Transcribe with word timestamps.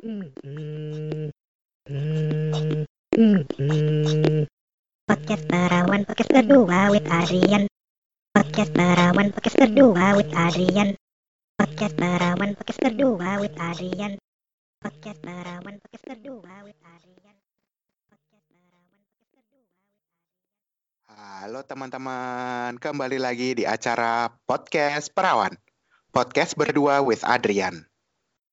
Podcast 0.00 1.36
Perawan 5.44 6.08
Podcast 6.08 6.32
kedua 6.32 6.88
with 6.88 7.04
Adrian 7.04 7.68
Podcast 8.32 8.72
Perawan 8.72 9.28
Podcast 9.28 9.60
kedua 9.60 10.16
with 10.16 10.32
Adrian 10.32 10.96
Podcast 11.60 12.00
Perawan 12.00 12.56
Podcast 12.56 12.80
kedua 12.80 13.44
with 13.44 13.52
Adrian 13.60 14.16
Podcast 14.80 15.20
Perawan 15.20 15.76
Podcast 15.84 16.16
kedua 16.16 16.64
with 16.64 16.80
Adrian 16.80 17.36
Halo 21.12 21.60
teman-teman, 21.68 22.80
kembali 22.80 23.20
lagi 23.20 23.52
di 23.52 23.68
acara 23.68 24.32
Podcast 24.48 25.12
Perawan. 25.12 25.52
Podcast 26.08 26.56
berdua 26.56 27.04
with 27.04 27.20
Adrian. 27.20 27.84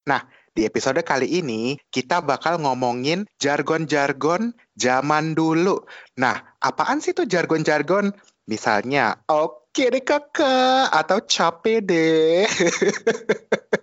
Nah, 0.08 0.24
di 0.58 0.66
episode 0.66 1.06
kali 1.06 1.38
ini 1.38 1.78
kita 1.94 2.26
bakal 2.26 2.58
ngomongin 2.58 3.30
jargon-jargon 3.38 4.58
zaman 4.74 5.38
dulu. 5.38 5.86
Nah, 6.18 6.58
apaan 6.58 6.98
sih 6.98 7.14
tuh 7.14 7.30
jargon-jargon? 7.30 8.10
Misalnya, 8.50 9.22
oke 9.30 9.70
deh 9.78 10.02
kakak, 10.02 10.90
atau 10.90 11.22
capek 11.22 11.86
deh. 11.86 12.50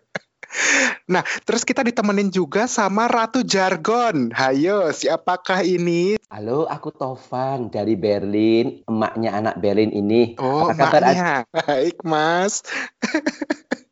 nah, 1.15 1.23
terus 1.47 1.63
kita 1.63 1.87
ditemenin 1.87 2.35
juga 2.35 2.67
sama 2.67 3.07
Ratu 3.07 3.47
Jargon. 3.47 4.35
Hayo, 4.35 4.91
siapakah 4.91 5.63
ini? 5.63 6.19
Halo, 6.27 6.67
aku 6.67 6.91
Tovan 6.91 7.71
dari 7.71 7.95
Berlin, 7.95 8.83
emaknya 8.91 9.39
anak 9.39 9.63
Berlin 9.63 9.95
ini. 9.95 10.35
Oh, 10.43 10.75
Apa 10.75 10.91
kabar? 10.91 11.03
Ad- 11.07 11.07
maknya. 11.07 11.33
Baik, 11.55 12.03
Mas. 12.03 12.67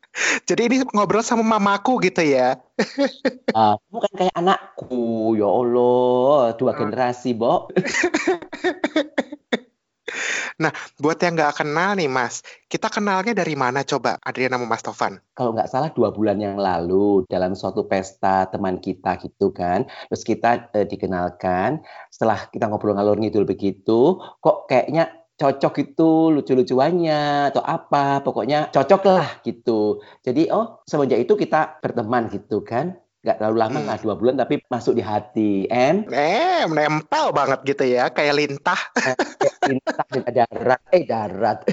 Jadi 0.49 0.63
ini 0.69 0.77
ngobrol 0.93 1.25
sama 1.25 1.45
mamaku 1.45 2.03
gitu 2.07 2.23
ya. 2.23 2.59
Ah, 3.53 3.77
kamu 3.77 3.99
kan 4.01 4.13
kayak 4.17 4.35
anakku, 4.41 5.37
ya 5.37 5.45
Allah, 5.45 6.57
dua 6.57 6.73
Ah. 6.73 6.77
generasi, 6.81 7.37
Bo. 7.37 7.69
Buat 11.03 11.19
yang 11.19 11.35
nggak 11.35 11.61
kenal 11.61 11.99
nih, 11.99 12.07
Mas, 12.07 12.41
kita 12.71 12.87
kenalnya 12.87 13.35
dari 13.35 13.59
mana 13.59 13.83
coba, 13.83 14.17
Adriana 14.23 14.55
sama 14.55 14.67
Mas 14.71 14.83
Tovan? 14.87 15.19
Kalau 15.35 15.51
nggak 15.53 15.69
salah 15.69 15.91
dua 15.91 16.15
bulan 16.15 16.39
yang 16.39 16.57
lalu 16.57 17.27
dalam 17.27 17.59
suatu 17.59 17.85
pesta 17.91 18.47
teman 18.49 18.79
kita 18.79 19.19
gitu 19.19 19.51
kan, 19.51 19.85
terus 20.09 20.23
kita 20.23 20.71
eh, 20.73 20.87
dikenalkan. 20.87 21.83
Setelah 22.09 22.49
kita 22.49 22.71
ngobrol 22.71 22.95
ngalor 22.95 23.19
ngidul 23.19 23.45
begitu, 23.45 24.17
kok 24.41 24.71
kayaknya 24.71 25.22
cocok 25.37 25.75
itu 25.81 26.11
lucu-lucuannya 26.39 27.51
atau 27.51 27.63
apa, 27.65 28.21
pokoknya 28.23 28.71
cocok 28.71 29.03
lah 29.09 29.29
gitu. 29.43 29.99
Jadi 30.23 30.53
oh 30.53 30.85
semenjak 30.87 31.19
itu 31.25 31.35
kita 31.35 31.81
berteman 31.83 32.29
gitu 32.31 32.63
kan, 32.63 32.95
nggak 33.23 33.37
terlalu 33.43 33.57
lama 33.59 33.79
Hmm. 33.83 33.89
lah 33.91 33.99
dua 33.99 34.15
bulan 34.15 34.35
tapi 34.39 34.63
masuk 34.71 34.95
di 34.95 35.03
hati. 35.03 35.53
And 35.71 36.07
Eh, 36.11 36.63
nempel 36.69 37.33
banget 37.35 37.61
gitu 37.67 37.85
ya, 37.87 38.11
kayak 38.11 38.35
lintah. 38.39 38.81
kayak 38.95 39.19
lintah 39.67 40.07
darat, 40.31 40.81
eh 40.95 41.03
darat. 41.07 41.59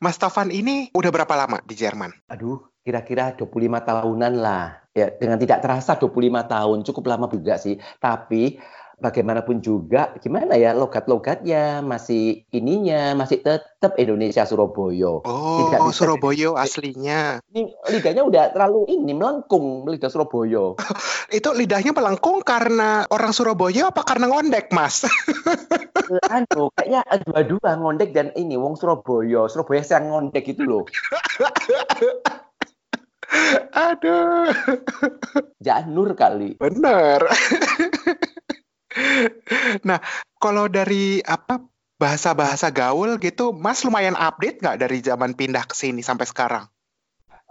Mas 0.00 0.16
Tovan 0.16 0.48
ini 0.48 0.88
udah 0.96 1.10
berapa 1.12 1.34
lama 1.36 1.60
di 1.64 1.76
Jerman? 1.76 2.12
Aduh, 2.32 2.72
kira-kira 2.80 3.36
25 3.36 3.82
tahunan 3.84 4.32
lah. 4.40 4.80
Ya, 4.96 5.12
dengan 5.12 5.36
tidak 5.36 5.60
terasa 5.60 6.00
25 6.00 6.48
tahun, 6.48 6.80
cukup 6.80 7.04
lama 7.04 7.28
juga 7.28 7.60
sih. 7.60 7.76
Tapi 8.00 8.56
bagaimanapun 8.96 9.60
juga, 9.60 10.16
gimana 10.18 10.56
ya 10.56 10.72
logat-logatnya 10.72 11.84
masih 11.84 12.48
ininya 12.48 13.12
masih 13.12 13.44
tetap 13.44 13.92
Indonesia 14.00 14.48
Surabaya. 14.48 15.20
Oh, 15.20 15.68
Tidak 15.68 15.80
bisa- 15.84 15.96
Surabaya 16.00 16.56
aslinya. 16.56 17.44
Ini 17.52 17.76
lidahnya 17.92 18.24
udah 18.24 18.44
terlalu 18.56 18.88
ini 18.88 19.12
melengkung 19.12 19.84
lidah 19.84 20.08
Surabaya. 20.08 20.72
Itu 21.36 21.52
lidahnya 21.52 21.92
melengkung 21.92 22.40
karena 22.40 23.04
orang 23.12 23.36
Surabaya 23.36 23.92
apa 23.92 24.00
karena 24.00 24.32
ngondek, 24.32 24.72
Mas? 24.72 25.04
Eh, 25.04 26.22
anu, 26.32 26.72
kayaknya 26.72 27.02
dua-dua 27.26 27.76
ngondek 27.76 28.16
dan 28.16 28.32
ini 28.32 28.56
wong 28.56 28.80
Surabaya. 28.80 29.44
Surabaya 29.50 29.84
yang 29.84 30.08
ngondek 30.08 30.48
itu 30.48 30.64
loh. 30.64 30.88
Aduh, 33.76 34.54
Janur 35.58 36.14
kali. 36.14 36.54
bener. 36.56 37.20
Nah, 39.88 39.98
kalau 40.40 40.66
dari 40.68 41.20
apa 41.24 41.62
bahasa-bahasa 41.96 42.68
gaul 42.72 43.16
gitu, 43.20 43.56
Mas 43.56 43.80
lumayan 43.82 44.16
update 44.16 44.60
nggak 44.60 44.78
dari 44.80 44.98
zaman 45.00 45.32
pindah 45.32 45.64
ke 45.64 45.74
sini 45.76 46.04
sampai 46.04 46.28
sekarang? 46.28 46.64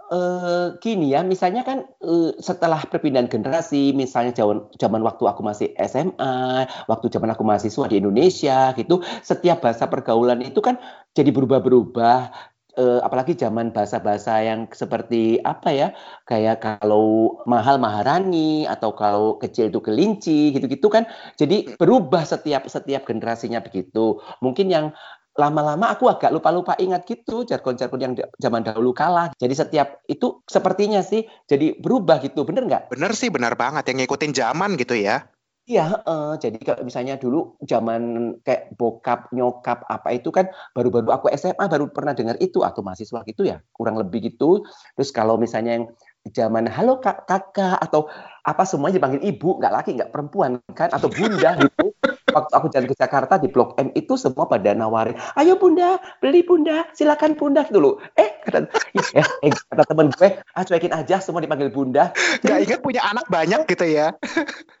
eh 0.06 0.66
gini 0.78 1.10
ya, 1.10 1.26
misalnya 1.26 1.66
kan 1.66 1.82
eh, 1.82 2.30
setelah 2.38 2.78
perpindahan 2.86 3.26
generasi, 3.26 3.90
misalnya 3.90 4.30
zaman 4.38 4.70
zaman 4.78 5.02
waktu 5.02 5.24
aku 5.26 5.42
masih 5.42 5.74
SMA, 5.82 6.66
waktu 6.86 7.06
zaman 7.10 7.34
aku 7.34 7.42
mahasiswa 7.42 7.90
di 7.90 7.98
Indonesia 7.98 8.70
gitu, 8.78 9.02
setiap 9.26 9.66
bahasa 9.66 9.90
pergaulan 9.90 10.46
itu 10.46 10.62
kan 10.62 10.78
jadi 11.10 11.30
berubah-berubah. 11.34 12.54
Eh, 12.76 13.00
apalagi 13.00 13.32
zaman 13.32 13.72
bahasa-bahasa 13.72 14.44
yang 14.44 14.68
seperti 14.68 15.40
apa 15.40 15.72
ya, 15.72 15.88
kayak 16.28 16.60
kalau 16.60 17.40
mahal 17.48 17.80
maharani 17.80 18.68
atau 18.68 18.92
kalau 18.92 19.40
kecil 19.40 19.72
itu 19.72 19.80
kelinci 19.80 20.52
gitu-gitu 20.52 20.92
kan, 20.92 21.08
jadi 21.40 21.72
berubah 21.80 22.28
setiap 22.28 22.68
setiap 22.68 23.08
generasinya 23.08 23.64
begitu. 23.64 24.20
Mungkin 24.44 24.68
yang 24.68 24.92
lama-lama 25.40 25.88
aku 25.96 26.12
agak 26.12 26.28
lupa-lupa 26.28 26.76
ingat 26.76 27.08
gitu 27.08 27.48
jargon-jargon 27.48 28.00
yang 28.00 28.12
zaman 28.36 28.60
dahulu 28.60 28.92
kalah. 28.92 29.32
Jadi 29.40 29.56
setiap 29.56 30.04
itu 30.04 30.44
sepertinya 30.44 31.00
sih 31.00 31.24
jadi 31.48 31.80
berubah 31.80 32.20
gitu, 32.20 32.44
bener 32.44 32.68
nggak? 32.68 32.92
Bener 32.92 33.16
sih, 33.16 33.32
bener 33.32 33.56
banget 33.56 33.88
yang 33.88 34.04
ngikutin 34.04 34.32
zaman 34.36 34.76
gitu 34.76 35.00
ya. 35.00 35.24
Iya, 35.66 35.82
heeh. 35.98 36.38
jadi 36.38 36.58
kalau 36.62 36.86
misalnya 36.86 37.18
dulu 37.18 37.58
zaman 37.66 38.02
kayak 38.46 38.78
bokap, 38.78 39.34
nyokap 39.34 39.82
apa 39.90 40.14
itu 40.14 40.30
kan 40.30 40.46
baru-baru 40.70 41.10
aku 41.10 41.26
SMA 41.34 41.66
baru 41.66 41.90
pernah 41.90 42.14
dengar 42.14 42.38
itu 42.38 42.62
atau 42.62 42.86
mahasiswa 42.86 43.26
gitu 43.26 43.42
ya, 43.42 43.58
kurang 43.74 43.98
lebih 43.98 44.30
gitu. 44.30 44.62
Terus 44.94 45.10
kalau 45.10 45.34
misalnya 45.34 45.82
yang 45.82 45.86
zaman 46.30 46.70
halo 46.70 47.02
kak, 47.02 47.26
kakak 47.26 47.82
atau 47.82 48.06
apa 48.46 48.62
semuanya 48.62 49.02
dipanggil 49.02 49.26
ibu, 49.26 49.58
nggak 49.58 49.74
laki, 49.74 49.90
nggak 49.98 50.10
perempuan 50.14 50.62
kan 50.70 50.86
atau 50.94 51.10
bunda 51.10 51.58
gitu. 51.66 51.90
Waktu 52.36 52.52
aku 52.52 52.66
jalan 52.68 52.84
ke 52.92 52.96
Jakarta 53.00 53.40
di 53.40 53.48
Blok 53.48 53.80
M 53.80 53.88
itu 53.96 54.20
semua 54.20 54.44
pada 54.44 54.76
nawarin, 54.76 55.16
ayo 55.40 55.56
bunda, 55.56 55.96
beli 56.20 56.44
bunda, 56.44 56.84
silakan 56.92 57.32
bunda 57.32 57.64
gitu 57.64 57.80
loh. 57.80 57.94
Eh 58.12 58.44
kata, 58.44 58.68
eh, 59.16 59.24
eh, 59.48 59.52
kata 59.72 59.88
temen 59.88 60.12
gue, 60.12 60.36
ah 60.52 60.62
cuekin 60.68 60.92
aja 60.92 61.16
semua 61.16 61.40
dipanggil 61.40 61.72
bunda. 61.72 62.12
Nggak 62.44 62.58
ingat 62.68 62.80
punya 62.84 63.00
anak 63.08 63.24
banyak 63.32 63.64
gitu 63.72 63.88
ya. 63.88 64.12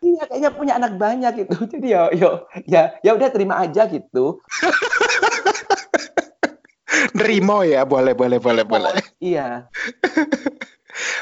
Iya, 0.04 0.22
kayaknya 0.28 0.50
punya 0.52 0.72
anak 0.76 0.92
banyak 1.00 1.32
gitu. 1.48 1.56
Jadi 1.72 1.86
ya, 1.96 2.12
yo, 2.12 2.44
ya, 2.68 2.92
ya 3.00 3.10
udah 3.16 3.28
terima 3.32 3.56
aja 3.64 3.88
gitu. 3.88 4.44
Nerimo 7.16 7.64
ya, 7.64 7.88
boleh, 7.88 8.12
boleh, 8.12 8.36
boleh, 8.36 8.64
boleh. 8.68 8.92
Iya. 9.16 9.72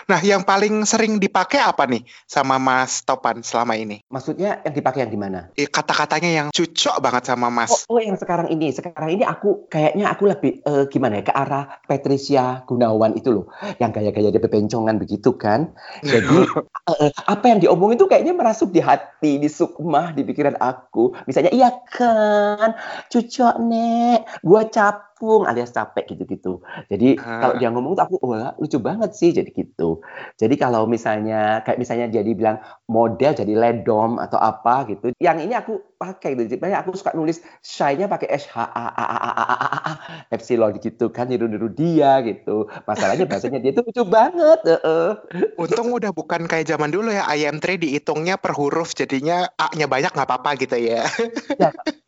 Nah, 0.06 0.20
yang 0.22 0.44
paling 0.44 0.84
sering 0.84 1.18
dipakai 1.18 1.58
apa 1.58 1.84
nih 1.88 2.04
sama 2.24 2.56
Mas 2.56 3.02
Topan 3.02 3.42
selama 3.42 3.74
ini? 3.74 4.02
Maksudnya 4.08 4.62
yang 4.62 4.74
dipakai 4.74 5.06
yang 5.06 5.12
di 5.12 5.18
mana? 5.18 5.50
Eh, 5.54 5.66
Kata-katanya 5.66 6.30
yang 6.30 6.48
cocok 6.50 6.96
banget 7.02 7.22
sama 7.26 7.46
Oh, 7.46 7.52
Mas. 7.52 7.84
oh, 7.90 8.00
yang 8.00 8.16
sekarang 8.16 8.48
ini. 8.48 8.70
Sekarang 8.70 9.10
ini 9.10 9.24
aku 9.26 9.66
kayaknya 9.68 10.08
aku 10.08 10.24
lebih 10.30 10.52
eh, 10.62 10.84
gimana 10.88 11.20
ya 11.20 11.24
ke 11.26 11.34
arah 11.34 11.64
Patricia 11.84 12.62
Gunawan 12.64 13.18
itu 13.18 13.30
loh, 13.30 13.46
yang 13.76 13.90
gaya-gaya 13.90 14.30
dia 14.30 14.40
bebencongan 14.40 14.96
begitu 14.96 15.34
kan. 15.36 15.74
Jadi 16.00 16.38
eh, 16.90 16.96
eh, 17.08 17.12
apa 17.26 17.44
yang 17.50 17.58
diomongin 17.60 17.98
tuh 17.98 18.08
kayaknya 18.08 18.32
merasuk 18.32 18.70
di 18.70 18.80
hati, 18.80 19.36
di 19.36 19.50
sukmah, 19.50 20.14
di 20.14 20.22
pikiran 20.22 20.56
aku. 20.56 21.16
Misalnya 21.26 21.50
iya 21.50 21.70
kan, 21.84 22.78
cucok 23.08 23.54
nek, 23.60 24.40
gua 24.40 24.66
capung 25.14 25.46
alias 25.46 25.70
capek 25.70 26.10
gitu-gitu. 26.10 26.58
Jadi 26.90 27.14
Ah. 27.22 27.38
kalau 27.46 27.54
dia 27.62 27.70
ngomong 27.70 27.94
tuh 27.94 28.02
aku 28.02 28.16
wah 28.26 28.50
lucu 28.58 28.82
banget 28.82 29.14
sih 29.14 29.30
jadi 29.30 29.46
gitu. 29.54 30.02
Jadi 30.34 30.58
kalau 30.58 30.90
misalnya 30.90 31.62
kayak 31.62 31.78
misalnya 31.78 32.10
dia 32.10 32.26
dibilang 32.26 32.58
model 32.90 33.30
jadi 33.30 33.54
ledom 33.54 34.18
atau 34.18 34.42
apa 34.42 34.90
gitu. 34.90 35.14
Yang 35.22 35.38
ini 35.46 35.54
aku 35.54 35.78
pakai 35.94 36.34
gitu. 36.34 36.58
Jadi 36.58 36.74
aku 36.74 36.98
suka 36.98 37.14
nulis 37.14 37.38
shy-nya 37.62 38.10
pakai 38.10 38.26
S 38.34 38.50
H 38.50 38.58
A 38.58 38.66
A 38.66 38.86
A 38.90 39.04
A 39.06 39.18
A 39.22 39.30
A 39.30 39.56
A 39.56 39.68
A 39.86 39.92
epsilon 40.34 40.74
gitu 40.82 41.14
kan 41.14 41.30
niru-niru 41.30 41.70
dia 41.70 42.18
gitu. 42.26 42.66
Masalahnya 42.84 43.30
bahasanya 43.30 43.62
dia 43.62 43.70
tuh 43.70 43.86
lucu 43.86 44.02
banget. 44.02 44.58
heeh. 44.66 45.10
Untung 45.54 45.94
udah 45.94 46.10
bukan 46.10 46.50
kayak 46.50 46.66
zaman 46.66 46.90
dulu 46.90 47.14
ya, 47.14 47.22
IM3 47.30 47.78
dihitungnya 47.78 48.34
per 48.34 48.50
huruf, 48.58 48.98
jadinya 48.98 49.46
A-nya 49.54 49.86
banyak 49.86 50.10
nggak 50.10 50.26
apa-apa 50.26 50.58
gitu 50.58 50.74
ya. 50.74 51.06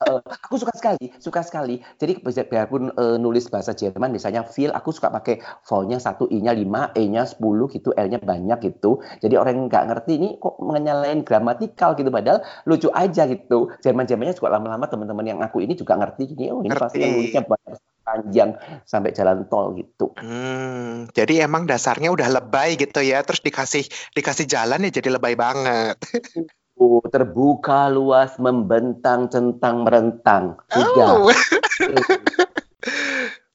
Eh, 0.07 0.21
aku 0.57 0.65
suka 0.65 0.75
sekali, 0.81 1.05
suka 1.21 1.41
sekali. 1.45 1.75
Jadi 2.01 2.25
bi- 2.25 2.49
biarpun 2.49 2.89
eh, 2.97 3.17
nulis 3.21 3.53
bahasa 3.53 3.77
Jerman, 3.77 4.09
misalnya 4.09 4.41
feel, 4.49 4.73
aku 4.73 4.89
suka 4.89 5.13
pakai 5.13 5.45
vowel-nya 5.69 6.01
satu, 6.01 6.25
I-nya 6.33 6.57
5, 6.57 6.89
E-nya 6.97 7.29
10 7.29 7.69
gitu, 7.69 7.93
L-nya 7.93 8.17
banyak 8.17 8.59
gitu. 8.65 9.05
Jadi 9.21 9.37
orang 9.37 9.53
yang 9.61 9.67
nggak 9.69 9.85
ngerti 9.93 10.13
ini 10.17 10.29
kok 10.41 10.57
menyalahin 10.65 11.21
gramatikal 11.21 11.93
gitu, 11.93 12.09
padahal 12.09 12.41
lucu 12.65 12.89
aja 12.89 13.29
gitu. 13.29 13.69
Jerman-Jermannya 13.85 14.33
juga 14.33 14.57
lama-lama 14.57 14.89
teman-teman 14.89 15.29
yang 15.29 15.41
aku 15.45 15.61
ini 15.61 15.77
juga 15.77 16.01
ngerti 16.01 16.33
gini, 16.33 16.49
oh 16.49 16.65
ini 16.65 16.73
pasti 16.73 17.05
yang 17.05 17.13
Ngerti. 17.13 17.21
nulisnya 17.21 17.43
banyak 17.45 17.77
panjang 18.07 18.51
sampai 18.89 19.11
jalan 19.13 19.45
tol 19.53 19.77
gitu. 19.77 20.17
Hmm, 20.17 21.11
jadi 21.13 21.45
emang 21.45 21.69
dasarnya 21.69 22.09
udah 22.15 22.33
lebay 22.33 22.81
gitu 22.81 23.05
ya, 23.05 23.21
terus 23.27 23.45
dikasih 23.45 23.85
dikasih 24.17 24.49
jalan 24.49 24.89
ya 24.89 24.91
jadi 25.03 25.21
lebay 25.21 25.37
banget. 25.37 26.01
Terbuka 27.09 27.89
luas, 27.89 28.37
membentang, 28.37 29.33
centang, 29.33 29.89
merentang. 29.89 30.61
Sudah. 30.69 31.09
Oh. 31.17 31.33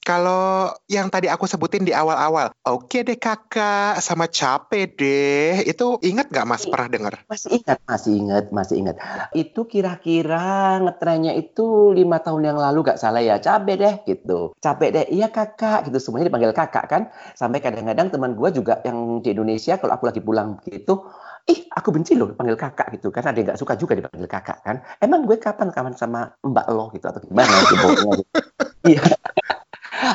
Kalau 0.01 0.73
yang 0.89 1.13
tadi 1.13 1.29
aku 1.29 1.45
sebutin 1.45 1.85
di 1.85 1.93
awal-awal, 1.93 2.49
oke 2.65 3.05
deh 3.05 3.21
kakak, 3.21 4.01
sama 4.01 4.25
capek 4.25 4.97
deh, 4.97 5.61
itu 5.61 6.01
ingat 6.01 6.33
nggak 6.33 6.49
mas 6.49 6.65
pernah 6.65 6.89
dengar? 6.89 7.13
Masih 7.29 7.61
ingat, 7.61 7.77
masih 7.85 8.13
ingat, 8.17 8.45
masih 8.49 8.75
ingat. 8.81 8.97
Itu 9.37 9.69
kira-kira 9.69 10.81
ngetrennya 10.81 11.37
itu 11.37 11.93
lima 11.93 12.17
tahun 12.17 12.49
yang 12.49 12.57
lalu 12.57 12.81
gak 12.81 12.97
salah 12.97 13.21
ya, 13.21 13.37
capek 13.37 13.75
deh 13.77 13.95
gitu. 14.09 14.57
Capek 14.57 14.89
deh, 14.89 15.05
iya 15.13 15.29
kakak 15.29 15.85
gitu, 15.85 16.01
semuanya 16.01 16.33
dipanggil 16.33 16.57
kakak 16.57 16.89
kan. 16.89 17.13
Sampai 17.37 17.61
kadang-kadang 17.61 18.09
teman 18.09 18.33
gue 18.33 18.49
juga 18.57 18.81
yang 18.81 19.21
di 19.21 19.37
Indonesia, 19.37 19.77
kalau 19.77 20.01
aku 20.01 20.09
lagi 20.09 20.25
pulang 20.25 20.57
gitu, 20.65 21.05
ih 21.49 21.65
aku 21.71 21.89
benci 21.95 22.13
loh 22.19 22.29
dipanggil 22.29 22.57
kakak 22.59 22.93
gitu. 22.97 23.09
Kan 23.09 23.25
ada 23.25 23.37
yang 23.37 23.47
nggak 23.53 23.59
suka 23.61 23.73
juga 23.79 23.93
dipanggil 23.97 24.27
kakak 24.29 24.59
kan? 24.61 24.81
Emang 25.01 25.25
gue 25.25 25.37
kapan 25.39 25.73
kawan 25.73 25.95
sama 25.97 26.29
mbak 26.45 26.65
lo 26.69 26.91
gitu 26.93 27.05
atau 27.09 27.21
gimana 27.23 27.53
gitu? 27.71 27.87
Iya. 28.81 29.05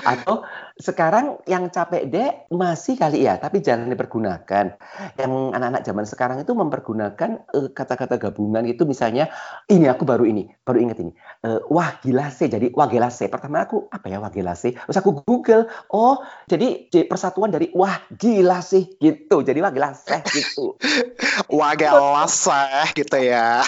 Atau 0.02 0.42
sekarang 0.76 1.40
yang 1.48 1.72
capek 1.72 2.04
deh 2.12 2.28
masih 2.52 3.00
kali 3.00 3.24
ya, 3.24 3.40
tapi 3.40 3.64
jangan 3.64 3.88
dipergunakan. 3.88 4.76
Yang 5.16 5.32
anak-anak 5.56 5.82
zaman 5.88 6.04
sekarang 6.04 6.38
itu 6.44 6.52
mempergunakan 6.52 7.48
uh, 7.56 7.68
kata-kata 7.72 8.20
gabungan 8.20 8.68
itu 8.68 8.84
misalnya 8.84 9.32
ini 9.72 9.88
aku 9.88 10.04
baru 10.04 10.28
ini, 10.28 10.52
baru 10.68 10.84
ingat 10.84 11.00
ini. 11.00 11.16
Uh, 11.40 11.64
wah 11.72 11.96
gila 12.04 12.28
sih, 12.28 12.52
jadi 12.52 12.68
wah 12.76 12.92
gila 12.92 13.08
sih. 13.08 13.32
Pertama 13.32 13.64
aku 13.64 13.88
apa 13.88 14.04
ya 14.12 14.20
wah 14.20 14.28
gila 14.28 14.52
sih? 14.52 14.76
Terus 14.76 15.00
aku 15.00 15.24
Google, 15.24 15.64
oh 15.96 16.20
jadi, 16.44 16.92
persatuan 17.08 17.48
dari 17.48 17.72
wah 17.72 17.96
gila 18.12 18.60
sih 18.60 19.00
gitu. 19.00 19.40
Jadi 19.40 19.58
wah 19.64 19.72
gila 19.72 19.96
sih 19.96 20.20
gitu. 20.28 20.76
wah 21.56 21.72
gila 21.72 22.28
sih 22.28 22.92
gitu 23.00 23.16
ya. 23.16 23.64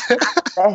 eh, 0.60 0.74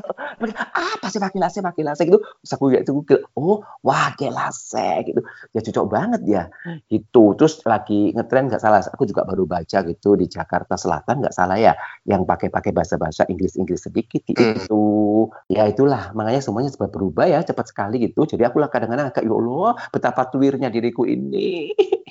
apa 0.74 1.06
sih 1.14 1.22
wah 1.22 1.30
gila 1.30 1.48
sih, 1.54 1.62
wah 1.62 1.74
gila 1.78 1.94
sih 1.94 2.10
gitu. 2.10 2.18
Terus 2.42 2.52
aku 2.58 2.74
Google, 2.90 3.22
oh 3.38 3.62
wah 3.86 4.10
gila 4.18 4.50
sih 4.50 5.14
gitu 5.14 5.22
ya 5.54 5.60
cocok 5.62 5.86
banget 5.92 6.22
ya. 6.28 6.52
Itu 6.92 7.36
terus 7.40 7.64
lagi 7.64 8.12
ngetren 8.12 8.52
nggak 8.52 8.62
salah. 8.62 8.84
Aku 8.84 9.08
juga 9.08 9.24
baru 9.24 9.48
baca 9.48 9.80
gitu 9.86 10.16
di 10.20 10.28
Jakarta 10.28 10.76
Selatan 10.76 11.24
nggak 11.24 11.36
salah 11.36 11.58
ya 11.60 11.74
yang 12.04 12.28
pakai-pakai 12.28 12.76
bahasa-bahasa 12.76 13.28
Inggris-Inggris 13.32 13.88
sedikit 13.88 14.24
gitu 14.28 14.44
hmm. 14.44 15.52
ya 15.52 15.68
itulah 15.68 16.12
makanya 16.12 16.44
semuanya 16.44 16.72
cepat 16.74 16.92
berubah 16.92 17.26
ya 17.30 17.40
cepat 17.46 17.72
sekali 17.72 18.04
gitu. 18.04 18.28
Jadi 18.28 18.44
aku 18.44 18.60
lah 18.60 18.68
kadang-kadang 18.68 19.10
agak 19.14 19.24
ya 19.24 19.32
Allah 19.32 19.80
betapa 19.92 20.28
tuirnya 20.28 20.68
diriku 20.68 21.08
ini 21.08 21.72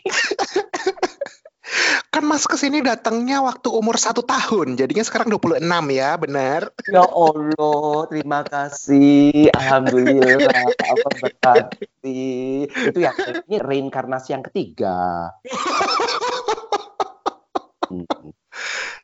Kan 2.12 2.28
Mas 2.28 2.44
ke 2.44 2.60
sini 2.60 2.84
datangnya 2.84 3.40
waktu 3.40 3.72
umur 3.72 3.96
satu 3.96 4.20
tahun, 4.20 4.76
jadinya 4.76 5.00
sekarang 5.00 5.32
26 5.32 5.64
ya, 5.96 6.12
benar? 6.20 6.68
Ya 6.84 7.08
Allah, 7.08 8.04
terima 8.12 8.44
kasih. 8.44 9.48
Alhamdulillah, 9.56 10.76
apa 10.76 11.08
berarti. 11.08 12.68
Itu 12.68 12.98
ya, 13.00 13.16
ini 13.48 13.56
reinkarnasi 13.56 14.36
yang 14.36 14.44
ketiga. 14.44 15.32
hmm. 17.88 18.04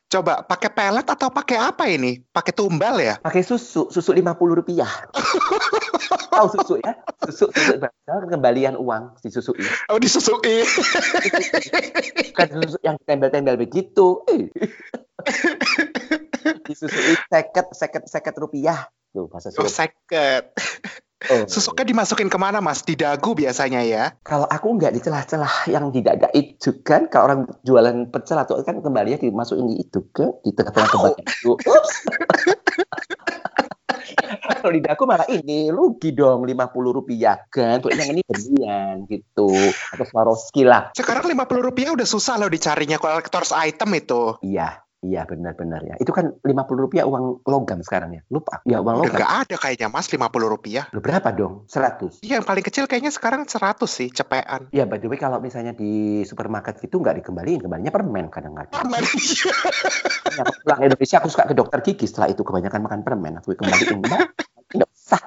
Coba 0.09 0.41
pakai 0.41 0.73
pelet 0.73 1.05
atau 1.05 1.29
pakai 1.29 1.61
apa 1.61 1.85
ini? 1.85 2.17
Pakai 2.33 2.57
tumbal 2.57 2.97
ya? 2.97 3.21
Pakai 3.21 3.45
susu, 3.45 3.93
susu 3.93 4.17
lima 4.17 4.33
puluh 4.33 4.57
rupiah. 4.57 4.89
Tahu 6.33 6.49
susu 6.49 6.81
ya? 6.81 6.97
Susu, 7.29 7.53
susu 7.53 7.77
kembalian 8.09 8.81
uang 8.81 9.21
si 9.21 9.29
susu 9.29 9.53
ini. 9.61 9.69
Oh 9.93 10.01
disusui. 10.01 10.65
Kan 12.33 12.49
susu 12.57 12.81
yang 12.81 12.97
tembel-tembel 13.05 13.61
begitu. 13.61 14.25
disusui 16.69 17.13
seket, 17.29 17.67
seket, 17.77 18.09
seket 18.09 18.35
rupiah. 18.41 18.89
Tuh 19.13 19.29
bahasa 19.29 19.53
Oh 19.61 19.69
seket. 19.69 20.57
Oh. 21.27 21.51
Susuknya 21.51 21.83
dimasukin 21.83 22.31
ke 22.31 22.39
mana 22.39 22.63
mas? 22.63 22.87
Di 22.87 22.95
dagu 22.95 23.35
biasanya 23.35 23.83
ya? 23.83 24.15
Kalau 24.23 24.47
aku 24.47 24.79
nggak 24.79 24.95
di 24.95 25.01
celah-celah 25.03 25.67
yang 25.67 25.91
di 25.91 25.99
dada 25.99 26.31
itu 26.31 26.79
kan, 26.87 27.11
kalau 27.11 27.35
orang 27.35 27.41
jualan 27.67 28.07
pecel 28.15 28.39
atau 28.39 28.63
kan 28.63 28.79
kembali 28.79 29.19
dimasukin 29.19 29.67
di 29.67 29.83
itu 29.83 30.07
kan, 30.15 30.31
di 30.47 30.55
tengah-tengah 30.55 30.89
tempat 30.95 31.15
itu. 31.19 31.51
kalau 34.59 34.73
di 34.75 34.83
dagu 34.83 35.03
malah 35.07 35.29
ini 35.31 35.71
rugi 35.71 36.13
dong 36.13 36.45
lima 36.45 36.69
puluh 36.69 36.91
rupiah 36.93 37.39
kan 37.49 37.79
tuh 37.81 37.95
yang 37.95 38.13
ini 38.13 38.21
berlian 38.27 39.07
gitu 39.07 39.49
atau 39.95 40.05
Swarovski 40.05 40.67
lah 40.67 40.91
sekarang 40.93 41.31
lima 41.31 41.47
puluh 41.47 41.71
rupiah 41.71 41.95
udah 41.95 42.05
susah 42.05 42.37
loh 42.37 42.51
dicarinya 42.51 42.99
collector's 42.99 43.55
item 43.55 43.95
itu 43.97 44.37
iya 44.43 44.83
Iya 44.99 45.23
benar-benar 45.31 45.79
ya. 45.87 45.95
Itu 46.03 46.11
kan 46.11 46.35
lima 46.43 46.67
puluh 46.67 46.91
rupiah 46.91 47.07
uang 47.07 47.47
logam 47.47 47.79
sekarang 47.87 48.19
ya. 48.19 48.23
Lupa. 48.35 48.59
Ya 48.67 48.83
uang 48.83 49.07
logam. 49.07 49.15
Udah 49.15 49.47
ada 49.47 49.55
kayaknya 49.55 49.87
mas 49.87 50.11
lima 50.11 50.27
puluh 50.27 50.51
rupiah. 50.51 50.91
Loh, 50.91 50.99
berapa 50.99 51.31
dong? 51.31 51.71
Seratus. 51.71 52.19
Iya 52.19 52.43
yang 52.43 52.47
paling 52.47 52.67
kecil 52.67 52.91
kayaknya 52.91 53.15
sekarang 53.15 53.47
seratus 53.47 53.95
sih 53.95 54.11
cepean. 54.11 54.67
Iya 54.75 54.91
by 54.91 54.99
the 54.99 55.07
way 55.07 55.15
kalau 55.15 55.39
misalnya 55.39 55.71
di 55.71 56.27
supermarket 56.27 56.83
itu 56.83 56.99
nggak 56.99 57.23
dikembaliin, 57.23 57.63
kembalinya 57.63 57.95
permen 57.95 58.27
kadang-kadang. 58.27 58.75
Permen. 58.75 59.03
ya, 60.35 60.43
pulang 60.67 60.81
Indonesia 60.83 61.17
aku 61.23 61.29
suka 61.31 61.47
ke 61.47 61.55
dokter 61.55 61.79
gigi 61.87 62.11
setelah 62.11 62.35
itu 62.35 62.43
kebanyakan 62.43 62.81
makan 62.83 63.01
permen. 63.07 63.39
Aku 63.39 63.55
kembaliin. 63.55 64.03
Nggak 64.75 64.91
sah. 64.99 65.23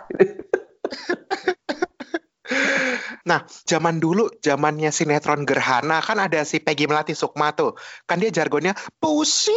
Nah, 3.31 3.47
zaman 3.63 4.03
dulu, 4.03 4.27
zamannya 4.43 4.91
sinetron 4.91 5.47
Gerhana, 5.47 6.03
kan 6.03 6.19
ada 6.19 6.43
si 6.43 6.59
Peggy 6.59 6.83
Melati 6.83 7.15
Sukma 7.15 7.55
tuh. 7.55 7.79
Kan 8.03 8.19
dia 8.19 8.27
jargonnya 8.27 8.75
pusing. 8.99 9.55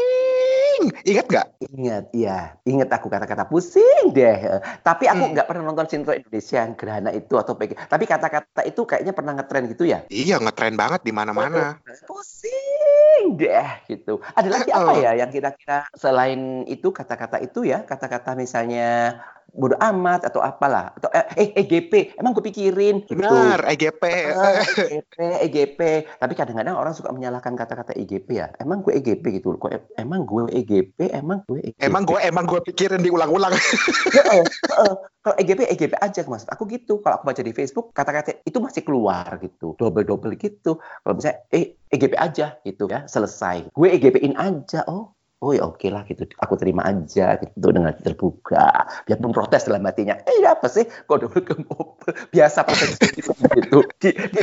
Ingat 1.02 1.26
nggak? 1.26 1.46
Ingat, 1.74 2.04
iya. 2.14 2.54
Ingat 2.62 2.94
aku 2.94 3.10
kata-kata 3.10 3.50
pusing 3.50 4.14
deh. 4.14 4.62
Tapi 4.86 5.10
aku 5.10 5.26
hmm. 5.26 5.32
nggak 5.34 5.42
hmm. 5.42 5.50
pernah 5.50 5.64
nonton 5.66 5.90
sinetron 5.90 6.22
Indonesia 6.22 6.62
yang 6.62 6.78
Gerhana 6.78 7.10
itu 7.10 7.34
atau 7.34 7.58
Peggy. 7.58 7.74
Tapi 7.74 8.04
kata-kata 8.06 8.62
itu 8.62 8.86
kayaknya 8.86 9.10
pernah 9.10 9.34
ngetren 9.34 9.66
gitu 9.66 9.90
ya? 9.90 10.06
Iya, 10.06 10.38
ngetren 10.38 10.78
banget 10.78 11.02
di 11.02 11.10
mana-mana. 11.10 11.82
Pusing 12.06 13.34
deh 13.34 13.68
gitu. 13.90 14.22
Ada 14.38 14.48
lagi 14.54 14.70
apa 14.70 15.02
ya 15.02 15.18
yang 15.18 15.34
kira-kira 15.34 15.90
selain 15.98 16.62
itu 16.70 16.94
kata-kata 16.94 17.42
itu 17.42 17.66
ya, 17.66 17.82
kata-kata 17.82 18.38
misalnya 18.38 19.18
bodo 19.54 19.78
amat 19.78 20.26
atau 20.26 20.42
apalah 20.42 20.90
atau 20.98 21.08
eh 21.14 21.54
EGP 21.54 22.18
emang 22.18 22.34
gue 22.34 22.44
pikirin 22.50 23.06
gitu. 23.06 23.22
benar 23.22 23.62
EGP 23.70 24.02
uh, 24.34 24.54
EGP 24.66 25.14
EGP 25.46 25.80
tapi 26.18 26.32
kadang-kadang 26.34 26.74
orang 26.74 26.90
suka 26.90 27.14
menyalahkan 27.14 27.54
kata-kata 27.54 27.94
EGP 27.94 28.28
ya 28.34 28.50
emang 28.58 28.82
gue 28.82 28.98
EGP 28.98 29.40
gitu 29.40 29.54
kok 29.54 29.70
emang 29.94 30.26
gue 30.26 30.50
EGP 30.50 31.14
emang 31.14 31.46
gue 31.46 31.62
EGP 31.70 31.80
emang 31.86 32.02
gue 32.02 32.18
emang 32.18 32.44
gue 32.50 32.60
pikirin 32.66 33.00
diulang-ulang 33.00 33.54
uh, 33.54 34.44
uh, 34.74 34.94
kalau 35.22 35.36
EGP 35.38 35.70
EGP 35.70 35.94
aja 36.02 36.20
maksud 36.26 36.50
aku 36.50 36.66
gitu 36.66 36.98
kalau 36.98 37.22
aku 37.22 37.24
baca 37.30 37.42
di 37.46 37.54
Facebook 37.54 37.94
kata-kata 37.94 38.42
itu 38.42 38.58
masih 38.58 38.82
keluar 38.82 39.38
gitu 39.38 39.78
double 39.78 40.02
double 40.02 40.34
gitu 40.34 40.82
kalau 41.06 41.14
misalnya 41.14 41.38
eh 41.54 41.78
EGP 41.94 42.18
aja 42.18 42.58
gitu 42.66 42.90
ya 42.90 43.06
selesai 43.06 43.70
gue 43.70 43.88
EGP 43.88 44.18
in 44.18 44.34
aja 44.34 44.82
oh 44.90 45.14
oh 45.44 45.52
ya 45.52 45.68
oke 45.68 45.76
okay 45.76 45.92
lah 45.92 46.08
gitu 46.08 46.24
aku 46.40 46.56
terima 46.56 46.88
aja 46.88 47.36
gitu 47.36 47.68
dengan 47.68 47.92
terbuka 47.92 48.88
biarpun 49.04 49.36
protes 49.36 49.68
dalam 49.68 49.84
hatinya 49.84 50.16
eh 50.24 50.40
apa 50.48 50.64
sih 50.72 50.88
kok 50.88 51.20
udah 51.20 51.28
ke 51.28 51.54
biasa 52.32 52.64
protes 52.64 52.96
gitu 53.12 53.84
di, 54.00 54.10
di 54.16 54.42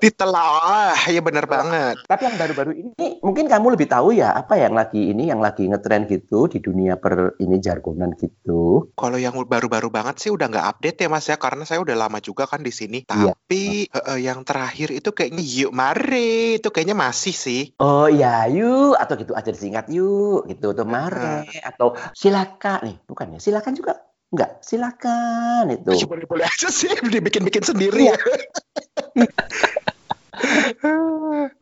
Ditelah, 0.00 0.96
ya 1.08 1.20
benar 1.20 1.44
banget. 1.44 1.96
Tapi 2.08 2.22
yang 2.28 2.36
baru-baru 2.36 2.72
ini 2.72 3.20
mungkin 3.20 3.48
kamu 3.48 3.76
lebih 3.76 3.88
tahu 3.88 4.16
ya 4.16 4.32
apa 4.32 4.56
yang 4.56 4.76
lagi 4.76 5.12
ini 5.12 5.28
yang 5.28 5.40
lagi 5.44 5.68
ngetren 5.68 6.08
gitu 6.08 6.48
di 6.48 6.60
dunia 6.60 6.96
per 6.96 7.36
ini 7.40 7.60
jargonan 7.60 8.16
gitu. 8.16 8.92
Kalau 8.96 9.16
yang 9.20 9.36
baru-baru 9.44 9.88
banget 9.92 10.20
sih 10.20 10.32
udah 10.32 10.48
nggak 10.48 10.68
update 10.76 11.04
ya 11.04 11.08
Mas 11.08 11.28
ya 11.28 11.36
karena 11.36 11.68
saya 11.68 11.84
udah 11.84 11.96
lama 11.96 12.20
juga 12.20 12.48
kan 12.48 12.64
di 12.64 12.72
sini. 12.72 13.04
Iya. 13.08 13.32
Tapi 13.32 13.88
iya. 13.88 14.00
uh, 14.08 14.20
yang 14.20 14.40
terakhir 14.44 14.92
itu 14.92 15.12
kayaknya 15.12 15.44
yuk 15.44 15.72
mari 15.72 16.60
itu 16.60 16.68
kayaknya 16.72 16.96
masih 16.96 17.36
sih. 17.36 17.62
Oh 17.80 18.08
iya 18.08 18.48
yuk 18.48 18.96
atau 18.96 19.20
gitu 19.20 19.32
aja 19.36 19.52
disingkat 19.52 19.88
yuk 19.92 20.48
gitu 20.48 20.72
atau 20.72 20.84
mare 20.88 21.44
uh. 21.44 21.68
atau 21.68 21.96
silakan 22.12 22.92
nih 22.92 22.96
bukan 23.08 23.36
ya 23.36 23.40
silakan 23.40 23.76
juga 23.76 24.00
Enggak, 24.34 24.66
silakan 24.66 25.70
itu. 25.70 26.10
Boleh-boleh 26.10 26.42
aja 26.42 26.66
sih, 26.66 26.90
dibikin-bikin 26.90 27.62
sendiri 27.62 28.10
ya. 28.10 28.18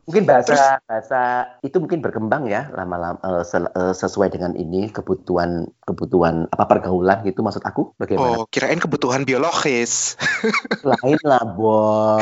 mungkin 0.03 0.23
bahasa 0.25 0.81
bahasa 0.85 1.21
itu 1.61 1.77
mungkin 1.77 2.01
berkembang 2.01 2.49
ya 2.49 2.69
lama-lama 2.73 3.19
uh, 3.21 3.93
sesuai 3.93 4.33
dengan 4.33 4.57
ini 4.57 4.89
kebutuhan 4.89 5.69
kebutuhan 5.85 6.49
apa 6.49 6.65
pergaulan 6.67 7.21
gitu 7.25 7.45
maksud 7.45 7.63
aku 7.63 7.93
bagaimana? 8.01 8.43
Oh 8.43 8.45
kirain 8.49 8.81
kebutuhan 8.81 9.23
biologis. 9.23 10.17
Lain 10.89 11.19
lah 11.23 11.43
bo. 11.45 12.17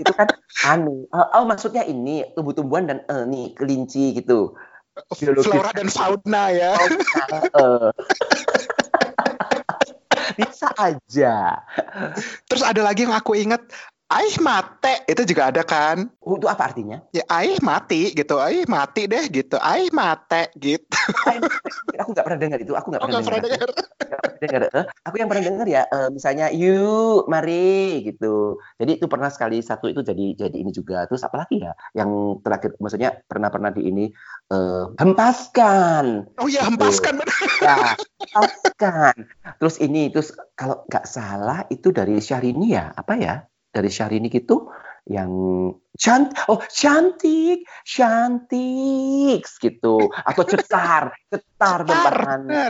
itu 0.00 0.12
kan 0.16 0.28
anu 0.64 1.04
oh, 1.12 1.26
oh 1.36 1.44
maksudnya 1.44 1.84
ini 1.84 2.24
tumbuh-tumbuhan 2.32 2.88
dan 2.88 2.98
uh, 3.08 3.24
nih 3.28 3.52
kelinci 3.54 4.16
gitu. 4.16 4.56
Biologis. 5.16 5.48
Flora 5.48 5.70
dan 5.72 5.88
fauna 5.88 6.44
ya. 6.52 6.76
Oh, 6.76 6.88
uh, 7.56 7.88
bisa 10.40 10.68
aja. 10.80 11.60
Terus 12.48 12.62
ada 12.64 12.80
lagi 12.80 13.04
yang 13.04 13.12
aku 13.12 13.36
ingat, 13.36 13.60
aih 14.10 14.34
mate 14.42 15.06
itu 15.06 15.22
juga 15.22 15.54
ada 15.54 15.62
kan? 15.62 16.10
Oh, 16.18 16.34
itu 16.34 16.50
apa 16.50 16.72
artinya? 16.72 16.98
Ya 17.14 17.22
aih 17.30 17.62
mati 17.62 18.10
gitu, 18.10 18.42
aih 18.42 18.66
mati 18.66 19.06
deh 19.06 19.24
gitu, 19.30 19.54
aih 19.62 19.86
mate 19.94 20.50
gitu. 20.58 20.98
aku 22.00 22.10
nggak 22.16 22.26
pernah 22.26 22.40
dengar 22.40 22.58
itu. 22.58 22.72
Aku 22.74 22.90
nggak 22.90 23.00
Oh, 23.00 23.06
pernah, 23.06 23.20
nggak 23.22 23.28
pernah 23.30 23.42
dengar. 23.46 23.70
dengar. 24.40 24.62
Eh, 24.72 24.84
Aku 25.06 25.14
yang 25.20 25.28
pernah 25.30 25.44
dengar 25.46 25.66
ya, 25.68 25.82
eh, 25.86 26.08
misalnya 26.10 26.46
yuk, 26.50 27.28
mari 27.30 28.02
gitu. 28.08 28.58
Jadi 28.80 28.98
itu 28.98 29.06
pernah 29.06 29.30
sekali 29.30 29.62
satu 29.62 29.86
itu 29.86 30.00
jadi 30.02 30.24
jadi 30.34 30.56
ini 30.58 30.72
juga. 30.74 31.06
Terus 31.06 31.22
apa 31.22 31.46
lagi 31.46 31.62
ya? 31.62 31.72
Yang 31.94 32.10
terakhir, 32.42 32.70
maksudnya 32.82 33.10
pernah 33.30 33.48
pernah 33.52 33.70
di 33.70 33.86
ini 33.86 34.04
eh, 34.50 34.84
hempaskan. 34.98 36.26
Oh 36.42 36.48
ya 36.50 36.66
hempaskan 36.66 37.22
benar. 37.22 37.38
Ya, 37.62 37.76
hempaskan. 38.34 39.14
Terus 39.62 39.76
ini, 39.78 40.10
terus 40.10 40.34
kalau 40.58 40.82
nggak 40.90 41.06
salah 41.06 41.64
itu 41.70 41.94
dari 41.94 42.18
Syahrini 42.18 42.74
ya, 42.74 42.90
apa 42.94 43.14
ya? 43.16 43.34
Dari 43.70 43.86
Syahrini 43.86 44.26
gitu 44.26 44.70
yang 45.08 45.32
cantik, 45.96 46.36
oh 46.46 46.60
cantik, 46.68 47.64
cantik 47.82 49.42
gitu, 49.42 49.96
atau 50.12 50.42
cetar, 50.44 51.16
cetar 51.32 51.80
membahana, 51.88 52.62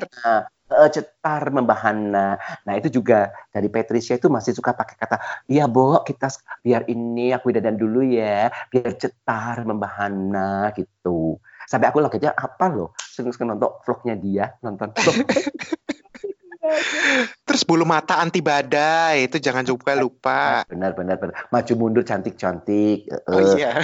cetar 0.88 1.42
membahana. 1.50 2.26
Nah 2.64 2.74
itu 2.78 3.02
juga 3.02 3.34
dari 3.50 3.66
Patricia 3.66 4.14
itu 4.14 4.30
masih 4.30 4.54
suka 4.54 4.72
pakai 4.72 4.96
kata, 4.96 5.16
iya 5.50 5.66
Bo, 5.66 6.00
kita 6.06 6.30
biar 6.62 6.86
ini 6.86 7.34
aku 7.34 7.50
dandan 7.50 7.76
dulu 7.76 8.06
ya, 8.06 8.48
biar 8.70 8.94
cetar 8.94 9.66
membahana 9.66 10.70
gitu. 10.78 11.36
Sampai 11.70 11.94
aku 11.94 12.02
logatnya 12.02 12.34
apa 12.34 12.66
loh, 12.66 12.98
sering 12.98 13.30
nonton 13.46 13.78
vlognya 13.86 14.18
dia, 14.18 14.58
nonton 14.58 14.90
vlog. 14.90 15.22
Terus 17.50 17.66
bulu 17.66 17.82
mata 17.82 18.22
anti 18.22 18.38
badai 18.38 19.26
itu 19.26 19.42
jangan 19.42 19.66
juga 19.66 19.98
lupa. 19.98 20.62
benar 20.70 20.94
benar 20.94 21.18
benar 21.18 21.34
maju 21.50 21.72
mundur 21.74 22.06
cantik 22.06 22.38
cantik 22.38 23.10
Oh 23.26 23.42
iya. 23.58 23.82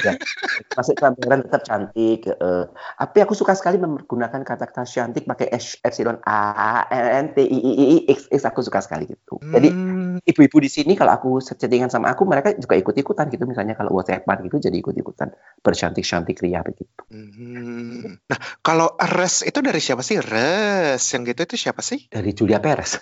masuk 0.79 0.95
kamera 0.97 1.43
tetap 1.43 1.63
cantik 1.67 2.31
eh. 2.31 2.65
tapi 2.97 3.19
aku 3.21 3.35
suka 3.35 3.59
sekali 3.59 3.77
menggunakan 3.83 4.41
kata-kata 4.47 4.87
cantik 4.87 5.27
pakai 5.27 5.51
S- 5.59 5.83
epsilon 5.83 6.23
a 6.23 6.87
n 6.95 7.35
t 7.35 7.43
i 7.43 7.59
i 7.59 7.73
i 7.75 7.99
x 8.07 8.31
x 8.31 8.41
aku 8.47 8.63
suka 8.63 8.79
sekali 8.81 9.11
gitu 9.11 9.43
jadi 9.43 9.69
Hmm, 9.75 10.23
ibu-ibu 10.23 10.63
di 10.63 10.71
sini 10.71 10.95
kalau 10.95 11.13
aku 11.13 11.29
chattingan 11.43 11.91
sama 11.91 12.13
aku 12.15 12.23
mereka 12.25 12.55
juga 12.55 12.79
ikut-ikutan 12.79 13.27
gitu 13.29 13.45
misalnya 13.45 13.75
kalau 13.75 13.93
whatsappan 13.99 14.47
gitu 14.47 14.63
jadi 14.63 14.77
ikut-ikutan 14.79 15.35
bercantik-cantik 15.61 16.39
ria 16.41 16.63
begitu 16.63 17.03
hmm. 17.11 18.23
Nah, 18.31 18.39
kalau 18.63 18.95
res 18.99 19.43
itu 19.43 19.59
dari 19.59 19.79
siapa 19.79 20.03
sih? 20.03 20.19
Res 20.19 21.03
yang 21.15 21.23
gitu 21.27 21.43
itu 21.43 21.57
siapa 21.59 21.83
sih? 21.83 22.07
dari 22.09 22.31
Julia 22.33 22.63
Perez 22.63 22.99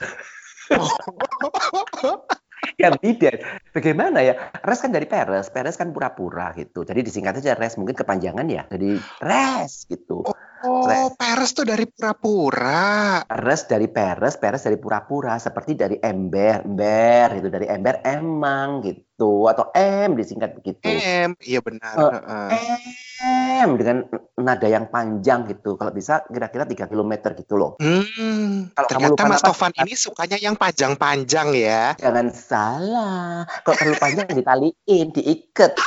yang 2.82 2.96
tidak. 3.00 3.44
Bagaimana 3.76 4.24
ya? 4.24 4.34
Res 4.64 4.80
kan 4.80 4.90
dari 4.90 5.04
Perez 5.04 5.52
Perez 5.52 5.76
kan 5.76 5.92
pura-pura 5.92 6.56
gitu. 6.56 6.82
Jadi 6.82 7.04
disingkat 7.04 7.44
aja 7.44 7.52
res 7.58 7.76
mungkin 7.76 7.96
kepanjangan 7.96 8.46
ya. 8.48 8.64
Jadi 8.72 8.96
res 9.20 9.84
gitu. 9.88 10.24
Oh, 10.64 11.12
Peres 11.20 11.52
tuh 11.52 11.68
dari 11.68 11.84
pura-pura. 11.84 13.20
Peres 13.28 13.68
dari 13.68 13.84
peres, 13.84 14.40
peres 14.40 14.64
dari 14.64 14.80
pura-pura, 14.80 15.36
seperti 15.36 15.76
dari 15.76 16.00
ember, 16.00 16.64
ember 16.64 17.36
itu 17.36 17.52
dari 17.52 17.68
ember 17.68 18.00
emang 18.00 18.80
gitu, 18.80 19.44
atau 19.44 19.68
em 19.76 20.16
disingkat 20.16 20.56
begitu. 20.56 20.88
M, 20.88 21.36
iya 21.44 21.60
benar. 21.60 22.00
Heeh. 22.00 23.03
Em 23.22 23.78
dengan 23.78 24.02
nada 24.34 24.66
yang 24.66 24.90
panjang 24.90 25.46
gitu, 25.46 25.78
kalau 25.78 25.94
bisa 25.94 26.26
kira-kira 26.26 26.66
3 26.66 26.90
km 26.90 27.12
gitu 27.38 27.54
loh. 27.54 27.78
Hmm, 27.78 28.74
Kalau 28.74 28.88
kamu 28.90 29.14
ternyata 29.14 29.22
lupa 29.22 29.30
Mas 29.30 29.42
Tovan 29.46 29.72
ini 29.86 29.94
sukanya 29.94 30.38
yang 30.42 30.58
panjang-panjang 30.58 31.54
ya. 31.54 31.94
Jangan 31.94 32.26
salah, 32.34 33.46
kalau 33.62 33.76
terlalu 33.78 33.98
panjang 34.02 34.26
ditaliin, 34.34 35.06
diikat. 35.14 35.78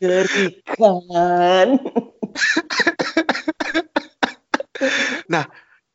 Ngerikan. 0.00 1.68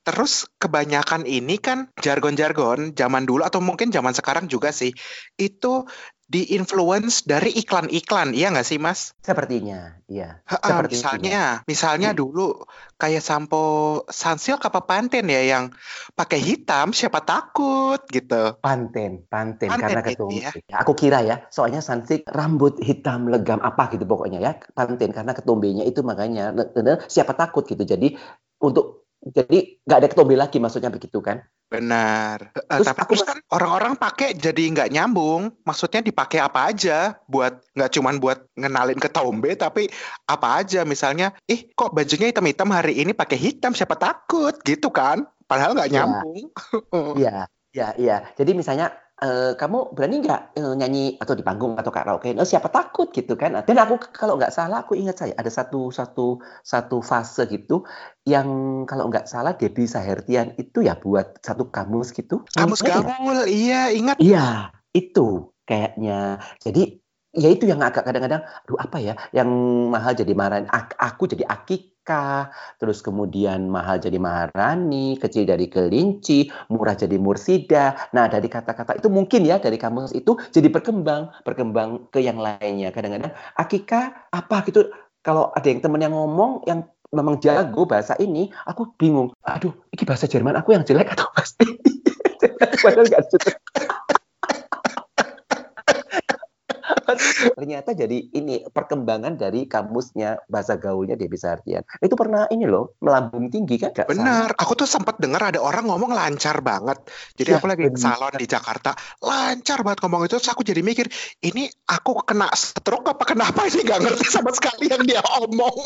Terus 0.02 0.50
kebanyakan 0.58 1.30
ini 1.30 1.62
kan 1.62 1.94
jargon-jargon 2.02 2.98
zaman 2.98 3.24
dulu 3.30 3.46
atau 3.46 3.62
mungkin 3.62 3.94
zaman 3.94 4.18
sekarang 4.18 4.50
juga 4.50 4.74
sih 4.74 4.92
itu 5.38 5.86
di-influence 6.32 7.28
dari 7.28 7.52
iklan-iklan, 7.60 8.32
iya 8.32 8.48
nggak 8.56 8.64
sih 8.64 8.80
Mas? 8.80 9.12
Sepertinya, 9.20 10.00
iya. 10.08 10.40
Itu, 10.48 10.72
misalnya, 10.88 11.60
misalnya 11.68 12.16
Hmm. 12.16 12.20
dulu 12.24 12.64
kayak 12.96 13.20
sampo 13.20 13.64
Sunsilk 14.08 14.64
apa 14.64 14.80
Pantene 14.88 15.28
ya 15.28 15.44
yang 15.60 15.76
pakai 16.16 16.40
hitam, 16.40 16.96
siapa 16.96 17.20
takut 17.20 18.00
gitu. 18.08 18.56
Panten, 18.64 19.28
panten, 19.28 19.68
Panten 19.68 19.82
karena 19.84 20.02
itu 20.08 20.24
ketumbe. 20.24 20.40
ya. 20.40 20.52
Ya, 20.72 20.76
Aku 20.80 20.94
kira 20.96 21.20
ya, 21.28 21.36
soalnya 21.52 21.84
Sunsilk 21.84 22.24
rambut 22.32 22.80
hitam 22.80 23.28
legam 23.28 23.60
apa 23.60 23.92
gitu 23.92 24.08
pokoknya 24.08 24.40
ya. 24.40 24.52
Panten 24.72 25.12
karena 25.12 25.36
ketumbenya 25.36 25.84
itu 25.84 26.00
makanya 26.00 26.56
siapa 27.12 27.36
takut 27.36 27.68
gitu. 27.68 27.84
Jadi 27.84 28.16
untuk 28.62 29.01
jadi 29.22 29.78
nggak 29.86 30.00
ada 30.02 30.10
ketombe 30.10 30.34
lagi 30.34 30.58
maksudnya 30.58 30.90
begitu 30.90 31.22
kan? 31.22 31.46
Benar. 31.72 32.52
Eh, 32.52 32.66
Terus 32.68 32.88
tapi 32.90 33.00
aku 33.06 33.14
terus 33.16 33.24
kan 33.30 33.38
orang-orang 33.54 33.94
pakai 33.96 34.36
jadi 34.36 34.60
nggak 34.76 34.92
nyambung. 34.92 35.56
Maksudnya 35.64 36.04
dipakai 36.04 36.44
apa 36.44 36.68
aja 36.68 37.16
buat 37.30 37.64
nggak 37.78 37.92
cuman 37.96 38.20
buat 38.20 38.44
ngenalin 38.60 39.00
ke 39.00 39.08
tombe 39.08 39.56
tapi 39.56 39.88
apa 40.28 40.60
aja 40.60 40.84
misalnya, 40.84 41.32
ih 41.48 41.72
kok 41.72 41.96
bajunya 41.96 42.34
hitam-hitam 42.34 42.68
hari 42.74 43.00
ini 43.00 43.16
pakai 43.16 43.40
hitam 43.40 43.72
siapa 43.72 43.96
takut 43.96 44.58
gitu 44.66 44.92
kan? 44.92 45.24
Padahal 45.48 45.78
nggak 45.78 45.90
Ya. 45.94 45.96
nyambung. 46.04 46.52
Iya, 47.22 47.48
iya, 47.72 47.88
iya. 47.96 48.18
Jadi 48.36 48.52
misalnya 48.52 48.92
eh, 49.22 49.54
kamu 49.56 49.94
berani 49.96 50.16
nggak 50.26 50.42
eh, 50.58 50.74
nyanyi 50.78 51.06
atau 51.22 51.34
di 51.38 51.44
panggung 51.46 51.78
atau 51.78 51.94
karaoke? 51.94 52.34
Oh, 52.38 52.48
siapa 52.48 52.68
takut 52.74 53.14
gitu 53.14 53.38
kan? 53.38 53.54
Dan 53.64 53.78
aku 53.78 54.02
kalau 54.12 54.36
nggak 54.36 54.54
salah, 54.54 54.84
aku 54.84 54.98
ingat 54.98 55.22
saya 55.22 55.34
ada 55.38 55.50
satu 55.50 55.94
satu 55.94 56.42
satu 56.66 56.98
fase 57.06 57.46
gitu 57.48 57.86
yang 58.26 58.50
kalau 58.90 59.08
nggak 59.10 59.30
salah 59.30 59.54
Debbie 59.54 59.90
Sahertian 59.90 60.58
itu 60.58 60.82
ya 60.82 60.98
buat 60.98 61.40
satu 61.46 61.70
kamus 61.70 62.14
gitu. 62.18 62.42
Kamus 62.54 62.82
gaul, 62.82 63.46
iya 63.46 63.94
ingat. 63.94 64.18
Iya, 64.18 64.74
itu 64.92 65.54
kayaknya. 65.70 66.42
Jadi 66.60 67.00
ya 67.32 67.48
itu 67.48 67.64
yang 67.64 67.80
agak 67.80 68.04
kadang-kadang, 68.04 68.44
aduh 68.44 68.78
apa 68.82 68.98
ya, 69.00 69.14
yang 69.32 69.48
mahal 69.88 70.12
jadi 70.12 70.36
Maharani, 70.36 70.68
ak- 70.68 71.00
aku 71.00 71.32
jadi 71.32 71.48
Akika, 72.02 72.50
terus 72.82 73.06
kemudian 73.06 73.70
mahal 73.70 74.02
jadi 74.02 74.18
Maharani, 74.18 75.22
kecil 75.22 75.46
dari 75.46 75.70
kelinci, 75.70 76.50
murah 76.74 76.98
jadi 76.98 77.14
Mursida. 77.22 77.94
Nah 78.18 78.26
dari 78.26 78.50
kata-kata 78.50 78.98
itu 78.98 79.06
mungkin 79.06 79.46
ya 79.46 79.62
dari 79.62 79.78
kamus 79.78 80.10
itu 80.18 80.34
jadi 80.50 80.74
berkembang, 80.74 81.30
berkembang 81.46 82.10
ke 82.10 82.18
yang 82.26 82.42
lainnya. 82.42 82.90
Kadang-kadang 82.90 83.38
Akika 83.54 84.26
apa 84.34 84.66
gitu, 84.66 84.90
kalau 85.22 85.54
ada 85.54 85.70
yang 85.70 85.78
temen 85.86 86.02
yang 86.02 86.18
ngomong 86.18 86.66
yang 86.66 86.90
memang 87.14 87.38
jago 87.38 87.86
bahasa 87.86 88.18
ini, 88.18 88.50
aku 88.66 88.98
bingung. 88.98 89.30
Aduh, 89.46 89.78
ini 89.94 90.02
bahasa 90.02 90.26
Jerman 90.26 90.58
aku 90.58 90.74
yang 90.74 90.82
jelek 90.82 91.14
atau 91.14 91.30
pasti? 91.38 91.70
Padahal. 92.82 93.06
Ternyata 97.58 97.94
jadi 97.94 98.18
ini 98.34 98.66
perkembangan 98.70 99.38
dari 99.38 99.66
kamusnya 99.66 100.42
bahasa 100.48 100.78
gaulnya 100.78 101.16
Debbie 101.18 101.40
Sartian. 101.40 101.84
Itu 102.02 102.14
pernah 102.18 102.48
ini 102.50 102.66
loh 102.66 102.98
melambung 103.02 103.50
tinggi 103.52 103.78
kan? 103.78 103.94
Salah. 103.94 104.10
Benar, 104.12 104.50
aku 104.58 104.74
tuh 104.78 104.88
sempat 104.90 105.18
dengar 105.22 105.54
ada 105.54 105.60
orang 105.62 105.88
ngomong 105.88 106.12
lancar 106.14 106.60
banget. 106.62 107.02
Jadi 107.38 107.50
Iya, 107.52 107.58
aku 107.60 107.68
lagi 107.68 107.82
ke 107.88 107.92
benar. 107.94 108.16
salon 108.18 108.34
di 108.38 108.48
Jakarta, 108.48 108.92
lancar 109.22 109.80
banget 109.86 110.00
ngomong 110.06 110.22
itu. 110.28 110.36
Terus 110.42 110.52
aku 110.54 110.64
jadi 110.66 110.82
mikir, 110.82 111.08
ini 111.44 111.68
aku 111.90 112.24
kena 112.24 112.48
stroke 112.56 113.12
apa 113.12 113.24
kenapa 113.28 113.68
ini 113.68 113.84
nggak 113.84 114.02
ngerti 114.02 114.26
sama 114.30 114.52
sekali 114.56 114.88
yang 114.90 115.04
dia 115.04 115.22
omong. 115.44 115.78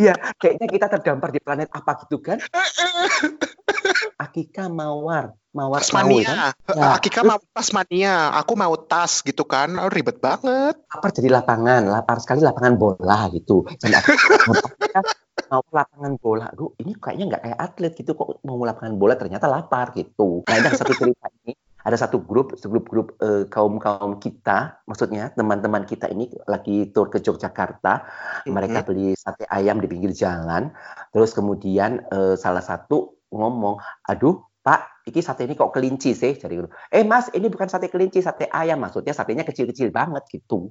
Iya, 0.00 0.14
kayaknya 0.40 0.66
kita 0.68 0.86
terdampar 0.98 1.30
di 1.30 1.40
planet 1.42 1.68
apa 1.70 1.92
gitu 2.06 2.18
kan? 2.24 2.40
Akika 4.24 4.70
Mawar, 4.72 5.34
Mawar 5.52 5.84
kan? 5.84 5.84
Tasmania, 5.84 6.56
Ya, 6.72 6.96
Akika 6.96 7.20
mau 7.20 7.36
Tasmania, 7.52 8.32
aku 8.32 8.56
mau 8.56 8.72
tas 8.80 9.20
gitu 9.20 9.44
kan, 9.44 9.68
oh, 9.76 9.92
ribet 9.92 10.16
banget. 10.16 10.80
Lapar 10.88 11.10
jadi 11.12 11.28
lapangan, 11.28 11.84
lapar 11.92 12.16
sekali 12.24 12.40
lapangan 12.40 12.80
bola 12.80 13.28
gitu. 13.36 13.68
Dan 13.76 14.00
aku 14.00 14.10
mau 15.52 15.60
lapangan 15.68 16.12
bola, 16.16 16.48
aduh 16.48 16.72
ini 16.80 16.96
kayaknya 16.96 17.36
nggak 17.36 17.42
kayak 17.44 17.58
atlet 17.60 17.92
gitu. 17.92 18.16
Kok 18.16 18.40
mau 18.48 18.56
lapangan 18.64 18.96
bola 18.96 19.14
ternyata 19.20 19.44
lapar 19.44 19.92
gitu. 19.92 20.40
Nah 20.48 20.56
ada 20.56 20.72
satu 20.72 20.96
cerita 20.96 21.28
ini, 21.44 21.52
ada 21.84 21.96
satu 22.00 22.24
grup, 22.24 22.56
grup-grup 22.56 23.20
eh, 23.20 23.44
kaum-kaum 23.52 24.16
kita, 24.24 24.80
maksudnya 24.88 25.36
teman-teman 25.36 25.84
kita 25.84 26.08
ini 26.08 26.32
lagi 26.48 26.88
tur 26.96 27.12
ke 27.12 27.20
Yogyakarta, 27.20 28.08
mereka 28.48 28.88
beli 28.88 29.12
sate 29.20 29.44
ayam 29.52 29.84
di 29.84 29.90
pinggir 29.90 30.16
jalan, 30.16 30.72
terus 31.12 31.36
kemudian 31.36 32.00
eh, 32.08 32.40
salah 32.40 32.64
satu 32.64 33.20
ngomong, 33.28 33.76
aduh 34.08 34.40
Pak, 34.62 34.91
iki 35.06 35.20
sate 35.20 35.46
ini 35.46 35.54
kok 35.58 35.74
kelinci 35.74 36.14
sih? 36.14 36.38
Jadi, 36.38 36.62
eh 36.90 37.04
Mas, 37.06 37.30
ini 37.34 37.50
bukan 37.50 37.66
sate 37.66 37.90
kelinci, 37.90 38.22
sate 38.22 38.46
ayam. 38.50 38.78
Maksudnya 38.78 39.14
satenya 39.14 39.46
kecil-kecil 39.46 39.90
banget 39.90 40.26
gitu. 40.30 40.70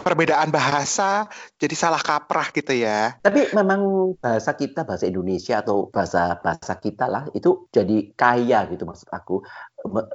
perbedaan 0.00 0.50
bahasa 0.50 1.28
jadi 1.60 1.76
salah 1.76 2.00
kaprah 2.00 2.50
gitu 2.50 2.74
ya. 2.74 3.20
Tapi 3.20 3.52
memang 3.54 4.12
bahasa 4.18 4.56
kita, 4.56 4.82
bahasa 4.82 5.06
Indonesia 5.06 5.60
atau 5.60 5.86
bahasa 5.92 6.40
bahasa 6.40 6.74
kita 6.80 7.06
lah 7.06 7.28
itu 7.36 7.68
jadi 7.70 8.10
kaya 8.16 8.66
gitu 8.72 8.88
maksud 8.88 9.06
aku 9.12 9.44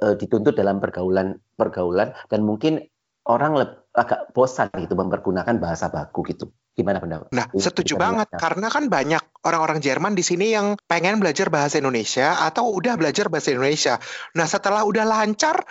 e, 0.02 0.06
dituntut 0.20 0.52
dalam 0.58 0.82
pergaulan 0.82 1.38
pergaulan 1.54 2.12
dan 2.28 2.44
mungkin 2.44 2.82
orang 3.26 3.56
agak 3.96 4.30
bosan 4.36 4.68
gitu 4.76 4.92
mempergunakan 4.98 5.56
bahasa 5.56 5.88
baku 5.88 6.26
gitu. 6.28 6.50
Gimana 6.76 7.00
pendapat? 7.00 7.32
Nah, 7.32 7.48
setuju 7.56 7.96
banget 7.96 8.28
karena 8.36 8.68
kan 8.68 8.92
banyak 8.92 9.24
orang-orang 9.48 9.80
Jerman 9.80 10.12
di 10.12 10.20
sini 10.20 10.52
yang 10.52 10.76
pengen 10.84 11.16
belajar 11.24 11.48
bahasa 11.48 11.80
Indonesia 11.80 12.36
atau 12.44 12.68
udah 12.68 13.00
belajar 13.00 13.32
bahasa 13.32 13.56
Indonesia. 13.56 13.96
Nah, 14.36 14.44
setelah 14.44 14.84
udah 14.84 15.08
lancar 15.08 15.64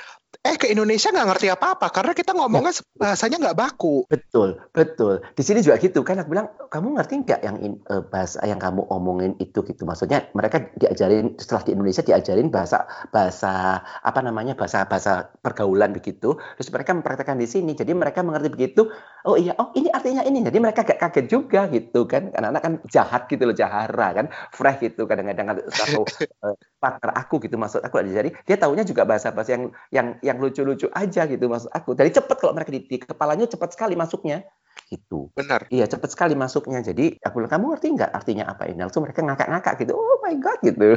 eh 0.45 0.61
ke 0.61 0.69
Indonesia 0.69 1.09
nggak 1.09 1.27
ngerti 1.33 1.47
apa-apa 1.49 1.89
karena 1.89 2.13
kita 2.13 2.37
ngomongnya 2.37 2.69
ya. 2.77 2.85
bahasanya 3.01 3.37
nggak 3.41 3.57
baku. 3.57 4.05
Betul, 4.05 4.61
betul. 4.69 5.25
Di 5.33 5.41
sini 5.41 5.65
juga 5.65 5.81
gitu 5.81 6.05
kan 6.05 6.21
aku 6.21 6.37
bilang, 6.37 6.53
kamu 6.69 7.01
ngerti 7.01 7.13
nggak 7.25 7.41
yang 7.41 7.57
in, 7.65 7.73
uh, 7.89 8.05
bahasa 8.05 8.45
yang 8.45 8.61
kamu 8.61 8.85
omongin 8.93 9.33
itu 9.41 9.65
gitu. 9.65 9.89
Maksudnya 9.89 10.29
mereka 10.37 10.69
diajarin 10.77 11.33
setelah 11.41 11.65
di 11.65 11.71
Indonesia 11.73 12.05
diajarin 12.05 12.53
bahasa 12.53 12.85
bahasa 13.09 13.81
apa 13.81 14.19
namanya 14.21 14.53
bahasa 14.53 14.85
bahasa 14.85 15.33
pergaulan 15.41 15.97
begitu. 15.97 16.37
Terus 16.61 16.69
mereka 16.69 16.93
mempraktekkan 16.93 17.41
di 17.41 17.49
sini. 17.49 17.73
Jadi 17.73 17.97
mereka 17.97 18.21
mengerti 18.21 18.53
begitu. 18.53 18.93
Oh 19.25 19.33
iya, 19.33 19.57
oh 19.57 19.73
ini 19.73 19.89
artinya 19.89 20.21
ini. 20.21 20.45
Jadi 20.45 20.61
mereka 20.61 20.85
gak 20.85 21.01
kaget 21.01 21.25
juga 21.25 21.65
gitu 21.73 22.05
kan. 22.05 22.29
Karena 22.29 22.53
anak 22.53 22.61
kan 22.61 22.73
jahat 22.85 23.25
gitu 23.25 23.49
loh, 23.49 23.57
jahara 23.57 24.13
kan, 24.13 24.29
fresh 24.53 24.77
gitu 24.85 25.09
kadang-kadang 25.09 25.65
satu 25.73 26.05
uh, 26.45 26.53
partner 26.85 27.17
aku 27.17 27.41
gitu 27.41 27.57
maksud 27.57 27.81
aku 27.81 27.97
jadi 28.05 28.29
dia 28.45 28.57
tahunya 28.61 28.85
juga 28.85 29.01
bahasa-bahasa 29.09 29.57
yang 29.57 29.63
yang 29.89 30.07
yang 30.21 30.37
lucu-lucu 30.37 30.85
aja 30.93 31.25
gitu 31.25 31.49
maksud 31.49 31.73
aku. 31.73 31.97
Jadi 31.97 32.13
cepet 32.21 32.37
kalau 32.37 32.53
mereka 32.53 32.69
di, 32.69 32.85
di 32.85 32.97
kepalanya 33.01 33.49
cepet 33.49 33.73
sekali 33.73 33.97
masuknya 33.97 34.45
gitu. 34.93 35.33
Benar. 35.33 35.65
Iya 35.73 35.89
cepet 35.89 36.13
sekali 36.13 36.37
masuknya. 36.37 36.85
Jadi 36.85 37.17
aku 37.25 37.41
bilang 37.41 37.57
kamu 37.57 37.65
ngerti 37.73 37.87
nggak 37.97 38.11
artinya 38.13 38.45
apa 38.45 38.69
ini? 38.69 38.85
Langsung 38.85 39.01
mereka 39.01 39.25
ngakak-ngakak 39.25 39.73
gitu. 39.81 39.97
Oh 39.97 40.21
my 40.21 40.35
god 40.37 40.59
gitu. 40.61 40.87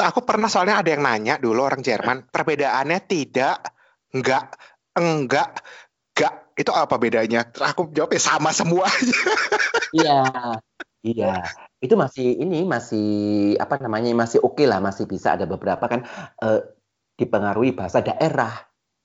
Aku 0.00 0.24
pernah 0.24 0.48
soalnya 0.48 0.80
ada 0.80 0.88
yang 0.88 1.04
nanya 1.04 1.36
dulu 1.36 1.60
orang 1.60 1.84
Jerman 1.84 2.32
perbedaannya 2.32 3.00
tidak, 3.04 3.60
enggak, 4.16 4.56
enggak, 4.96 5.60
enggak. 6.16 6.34
Itu 6.56 6.72
apa 6.72 6.96
bedanya? 6.96 7.44
Terus 7.52 7.68
aku 7.68 7.92
jawab 7.92 8.16
ya 8.16 8.22
sama 8.24 8.48
semua 8.56 8.88
aja. 8.88 9.20
Iya, 9.92 10.18
iya 11.04 11.34
itu 11.80 11.92
masih 11.92 12.40
ini 12.40 12.64
masih 12.64 13.08
apa 13.60 13.76
namanya 13.84 14.08
masih 14.16 14.40
oke 14.40 14.56
okay 14.56 14.66
lah 14.66 14.80
masih 14.80 15.04
bisa 15.04 15.36
ada 15.36 15.44
beberapa 15.44 15.84
kan 15.84 16.08
eh, 16.40 16.60
dipengaruhi 17.16 17.76
bahasa 17.76 18.00
daerah 18.00 18.52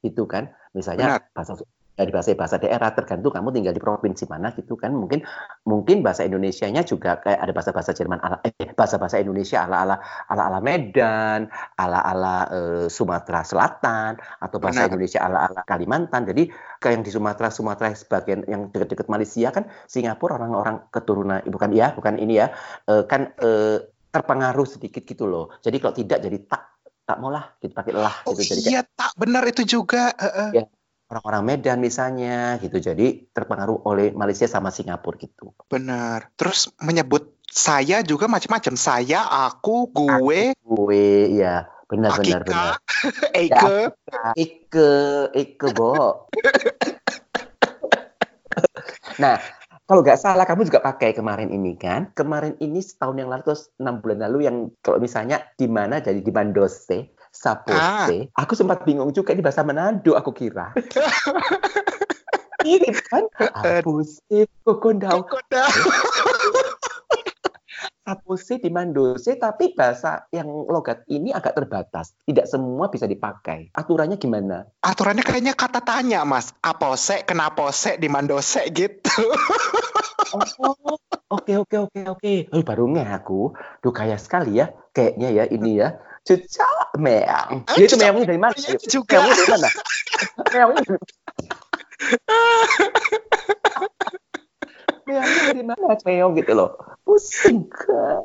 gitu 0.04 0.24
kan 0.28 0.52
misalnya 0.72 1.20
Benar. 1.20 1.36
bahasa 1.36 1.54
dari 1.96 2.12
bahasa 2.12 2.34
bahasa 2.34 2.56
daerah 2.58 2.90
tergantung 2.96 3.36
kamu 3.36 3.52
tinggal 3.52 3.74
di 3.76 3.82
provinsi 3.84 4.26
mana 4.32 4.56
gitu 4.56 4.80
kan. 4.80 4.96
Mungkin 4.96 5.22
mungkin 5.68 6.02
bahasa 6.02 6.24
Indonesia-nya 6.24 6.88
juga 6.88 7.20
kayak 7.20 7.40
ada 7.40 7.52
bahasa 7.52 7.72
bahasa 7.76 7.92
Jerman 7.92 8.20
ala 8.24 8.40
eh 8.48 8.54
bahasa 8.74 8.96
bahasa 8.96 9.20
Indonesia 9.20 9.64
ala 9.64 9.84
ala 9.84 9.96
ala 10.32 10.44
ala 10.48 10.60
Medan 10.64 11.52
ala 11.78 12.00
ala 12.02 12.36
eh, 12.50 12.86
Sumatera 12.88 13.44
Selatan 13.44 14.18
atau 14.40 14.58
bahasa 14.58 14.88
Benar. 14.88 14.90
Indonesia 14.96 15.20
ala 15.22 15.38
ala 15.52 15.62
Kalimantan. 15.68 16.24
Jadi 16.26 16.48
kayak 16.80 16.94
yang 17.00 17.04
di 17.04 17.12
Sumatera 17.12 17.48
Sumatera 17.52 17.94
sebagian 17.94 18.48
yang 18.48 18.72
dekat-dekat 18.72 19.08
Malaysia 19.12 19.52
kan 19.52 19.68
Singapura 19.86 20.40
orang-orang 20.40 20.88
keturunan 20.90 21.44
bukan 21.48 21.76
ya 21.76 21.94
bukan 21.94 22.18
ini 22.18 22.40
ya 22.42 22.56
eh, 22.88 23.04
kan 23.06 23.36
eh, 23.38 23.84
terpengaruh 24.12 24.68
sedikit 24.68 25.08
gitu 25.08 25.28
loh. 25.28 25.56
Jadi 25.64 25.78
kalau 25.80 25.96
tidak 25.96 26.20
jadi 26.20 26.38
tak 26.48 26.72
tak 27.02 27.18
mau 27.20 27.34
lah 27.34 27.52
gitu 27.60 27.74
pakai 27.76 27.92
lah 27.96 28.16
oh, 28.28 28.32
gitu. 28.36 28.56
Jadi 28.56 28.72
iya 28.72 28.82
kayak, 28.86 28.96
tak 28.96 29.12
benar 29.20 29.44
itu 29.48 29.64
juga 29.68 30.16
uh, 30.16 30.28
uh. 30.28 30.50
Ya, 30.56 30.64
orang-orang 31.12 31.44
Medan 31.44 31.84
misalnya 31.84 32.56
gitu. 32.64 32.80
Jadi 32.80 33.28
terpengaruh 33.36 33.84
oleh 33.84 34.16
Malaysia 34.16 34.48
sama 34.48 34.72
Singapura 34.72 35.20
gitu. 35.20 35.52
Benar. 35.68 36.32
Terus 36.40 36.72
menyebut 36.80 37.36
saya 37.52 38.00
juga 38.00 38.32
macam-macam. 38.32 38.74
Saya, 38.80 39.28
aku, 39.28 39.92
gue. 39.92 40.56
Aku, 40.56 40.88
gue, 40.88 41.36
ya. 41.36 41.68
Benar, 41.92 42.16
Akika, 42.16 42.24
benar, 42.24 42.42
benar. 42.48 42.74
Eke. 43.44 43.76
Ya, 43.92 44.24
Eke, 44.40 44.92
Eke, 45.36 45.68
Bo. 45.76 46.32
nah, 49.20 49.36
kalau 49.84 50.00
nggak 50.00 50.24
salah 50.24 50.48
kamu 50.48 50.72
juga 50.72 50.80
pakai 50.80 51.12
kemarin 51.12 51.52
ini 51.52 51.76
kan? 51.76 52.16
Kemarin 52.16 52.56
ini 52.64 52.80
setahun 52.80 53.20
yang 53.20 53.28
lalu, 53.28 53.44
terus 53.44 53.68
enam 53.76 54.00
bulan 54.00 54.24
lalu 54.24 54.48
yang 54.48 54.72
kalau 54.80 55.04
misalnya 55.04 55.44
di 55.60 55.68
mana 55.68 56.00
jadi 56.00 56.24
di 56.24 56.32
Mandose 56.32 57.12
Sapose. 57.32 58.28
Ah. 58.36 58.44
Aku 58.44 58.54
sempat 58.60 58.84
bingung 58.84 59.16
juga 59.16 59.32
ini 59.32 59.40
bahasa 59.40 59.64
Manado 59.64 60.20
aku 60.20 60.36
kira. 60.36 60.76
ini 62.68 62.92
kan 63.08 63.26
Sapose 63.40 64.46
Kokondau. 64.68 65.24
Sapose 68.02 68.60
di 68.60 68.68
Mandose 68.68 69.40
tapi 69.40 69.72
bahasa 69.72 70.28
yang 70.36 70.52
logat 70.68 71.08
ini 71.08 71.32
agak 71.32 71.56
terbatas. 71.56 72.12
Tidak 72.28 72.44
semua 72.44 72.92
bisa 72.92 73.08
dipakai. 73.08 73.72
Aturannya 73.72 74.20
gimana? 74.20 74.68
Aturannya 74.84 75.24
kayaknya 75.24 75.56
kata 75.56 75.80
tanya, 75.80 76.28
Mas. 76.28 76.52
Apose, 76.60 77.24
kenapa 77.24 77.72
se 77.72 77.96
di 77.96 78.12
Mandose 78.12 78.68
gitu. 78.76 79.24
oh, 80.36 80.76
oke 81.32 81.54
oke 81.64 81.76
oke 81.88 82.00
oke. 82.12 82.34
Oh, 82.52 82.64
baru 82.68 82.92
nge 82.92 83.06
aku. 83.08 83.56
Duh 83.80 83.96
kaya 83.96 84.20
sekali 84.20 84.60
ya 84.60 84.76
kayaknya 84.92 85.30
ya 85.32 85.44
ini 85.48 85.80
ya 85.80 85.96
Cuca 86.22 86.70
meong. 87.02 87.66
Dia 87.74 87.86
itu 87.90 87.98
meongnya 87.98 88.26
dari 88.30 88.40
mana? 88.42 88.54
Iya, 88.54 88.78
juga. 88.86 89.18
Meongnya 89.18 89.36
dari 89.42 89.50
mana? 89.50 89.70
meongnya 90.54 90.82
dari 90.86 91.00
meongnya 95.10 95.42
dari 95.50 95.64
mana? 95.66 95.86
Meong 96.06 96.32
gitu 96.38 96.52
loh. 96.54 96.70
Pusing 97.02 97.66
kan. 97.74 98.22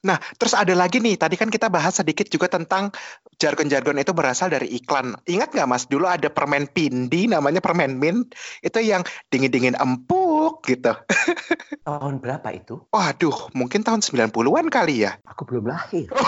Nah, 0.00 0.16
terus 0.40 0.56
ada 0.56 0.72
lagi 0.72 0.96
nih, 0.96 1.20
tadi 1.20 1.36
kan 1.36 1.52
kita 1.52 1.68
bahas 1.68 2.00
sedikit 2.00 2.24
juga 2.32 2.48
tentang 2.48 2.88
jargon-jargon 3.36 4.00
itu 4.00 4.16
berasal 4.16 4.48
dari 4.48 4.72
iklan. 4.72 5.12
Ingat 5.28 5.52
nggak 5.52 5.68
mas, 5.68 5.84
dulu 5.92 6.08
ada 6.08 6.32
permen 6.32 6.64
pindi 6.72 7.28
namanya 7.28 7.60
permen 7.60 8.00
mint, 8.00 8.32
itu 8.64 8.80
yang 8.80 9.04
dingin-dingin 9.28 9.76
empuk 9.76 10.64
gitu. 10.64 10.96
Tahun 11.88 12.14
berapa 12.16 12.48
itu? 12.56 12.80
Waduh, 12.88 13.52
mungkin 13.52 13.84
tahun 13.84 14.00
90-an 14.00 14.72
kali 14.72 15.04
ya. 15.04 15.20
Aku 15.28 15.44
belum 15.44 15.68
lahir. 15.68 16.08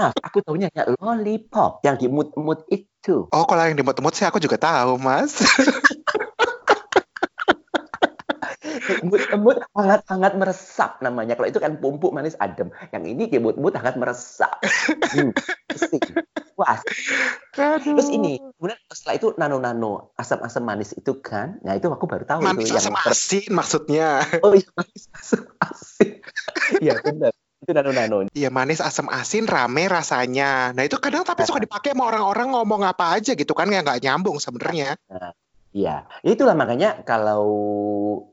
Maaf, 0.00 0.16
aku 0.16 0.40
tahunya 0.40 0.72
ya 0.72 0.88
lollipop 0.98 1.84
yang 1.84 1.96
dimut-mut 2.00 2.64
itu. 2.72 3.28
Oh, 3.30 3.44
kalau 3.44 3.68
yang 3.68 3.76
dimut-mut 3.76 4.16
sih 4.16 4.24
aku 4.24 4.40
juga 4.40 4.56
tahu, 4.56 4.96
Mas. 4.96 5.40
Embut-embut 8.98 9.56
hangat-hangat 9.72 10.32
meresap 10.34 10.90
namanya. 11.04 11.38
Kalau 11.38 11.48
itu 11.48 11.62
kan 11.62 11.78
pumpuk 11.78 12.10
manis 12.10 12.34
adem. 12.42 12.74
Yang 12.90 13.04
ini 13.14 13.22
kebut-but 13.30 13.78
hangat 13.78 13.94
meresap. 13.94 14.58
Hmm, 15.14 15.30
Wah. 16.58 16.78
Terus 17.54 18.08
ini, 18.12 18.42
kemudian 18.58 18.78
setelah 18.90 19.14
itu 19.16 19.28
nano-nano 19.38 20.12
asam-asam 20.18 20.62
manis 20.66 20.92
itu 20.92 21.22
kan. 21.22 21.62
Nah 21.64 21.78
itu 21.78 21.88
aku 21.88 22.04
baru 22.04 22.26
tahu 22.26 22.44
manis 22.44 22.68
itu 22.68 22.76
asam 22.76 22.94
yang 22.94 23.06
asin 23.08 23.50
maksudnya. 23.54 24.08
Oh 24.44 24.52
iya 24.52 24.68
manis 24.76 25.04
asam 25.14 25.44
asin. 25.62 26.10
Iya 26.82 26.94
benar 27.00 27.32
itu 27.60 27.72
nano-nano. 27.76 28.16
Iya 28.32 28.48
manis 28.48 28.80
asam 28.80 29.06
asin 29.12 29.44
rame 29.44 29.84
rasanya. 29.86 30.72
Nah 30.72 30.82
itu 30.82 30.96
kadang 30.96 31.22
tapi 31.28 31.44
suka 31.44 31.60
dipakai 31.60 31.92
sama 31.92 32.08
orang-orang 32.08 32.56
ngomong 32.56 32.82
apa 32.88 33.20
aja 33.20 33.36
gitu 33.36 33.52
kan 33.52 33.68
yang 33.68 33.84
nggak 33.84 34.00
nyambung 34.00 34.40
sebenarnya. 34.40 34.96
Nah, 35.12 35.36
Iya, 35.70 36.10
ya 36.26 36.30
itulah 36.34 36.58
makanya 36.58 37.06
kalau 37.06 37.46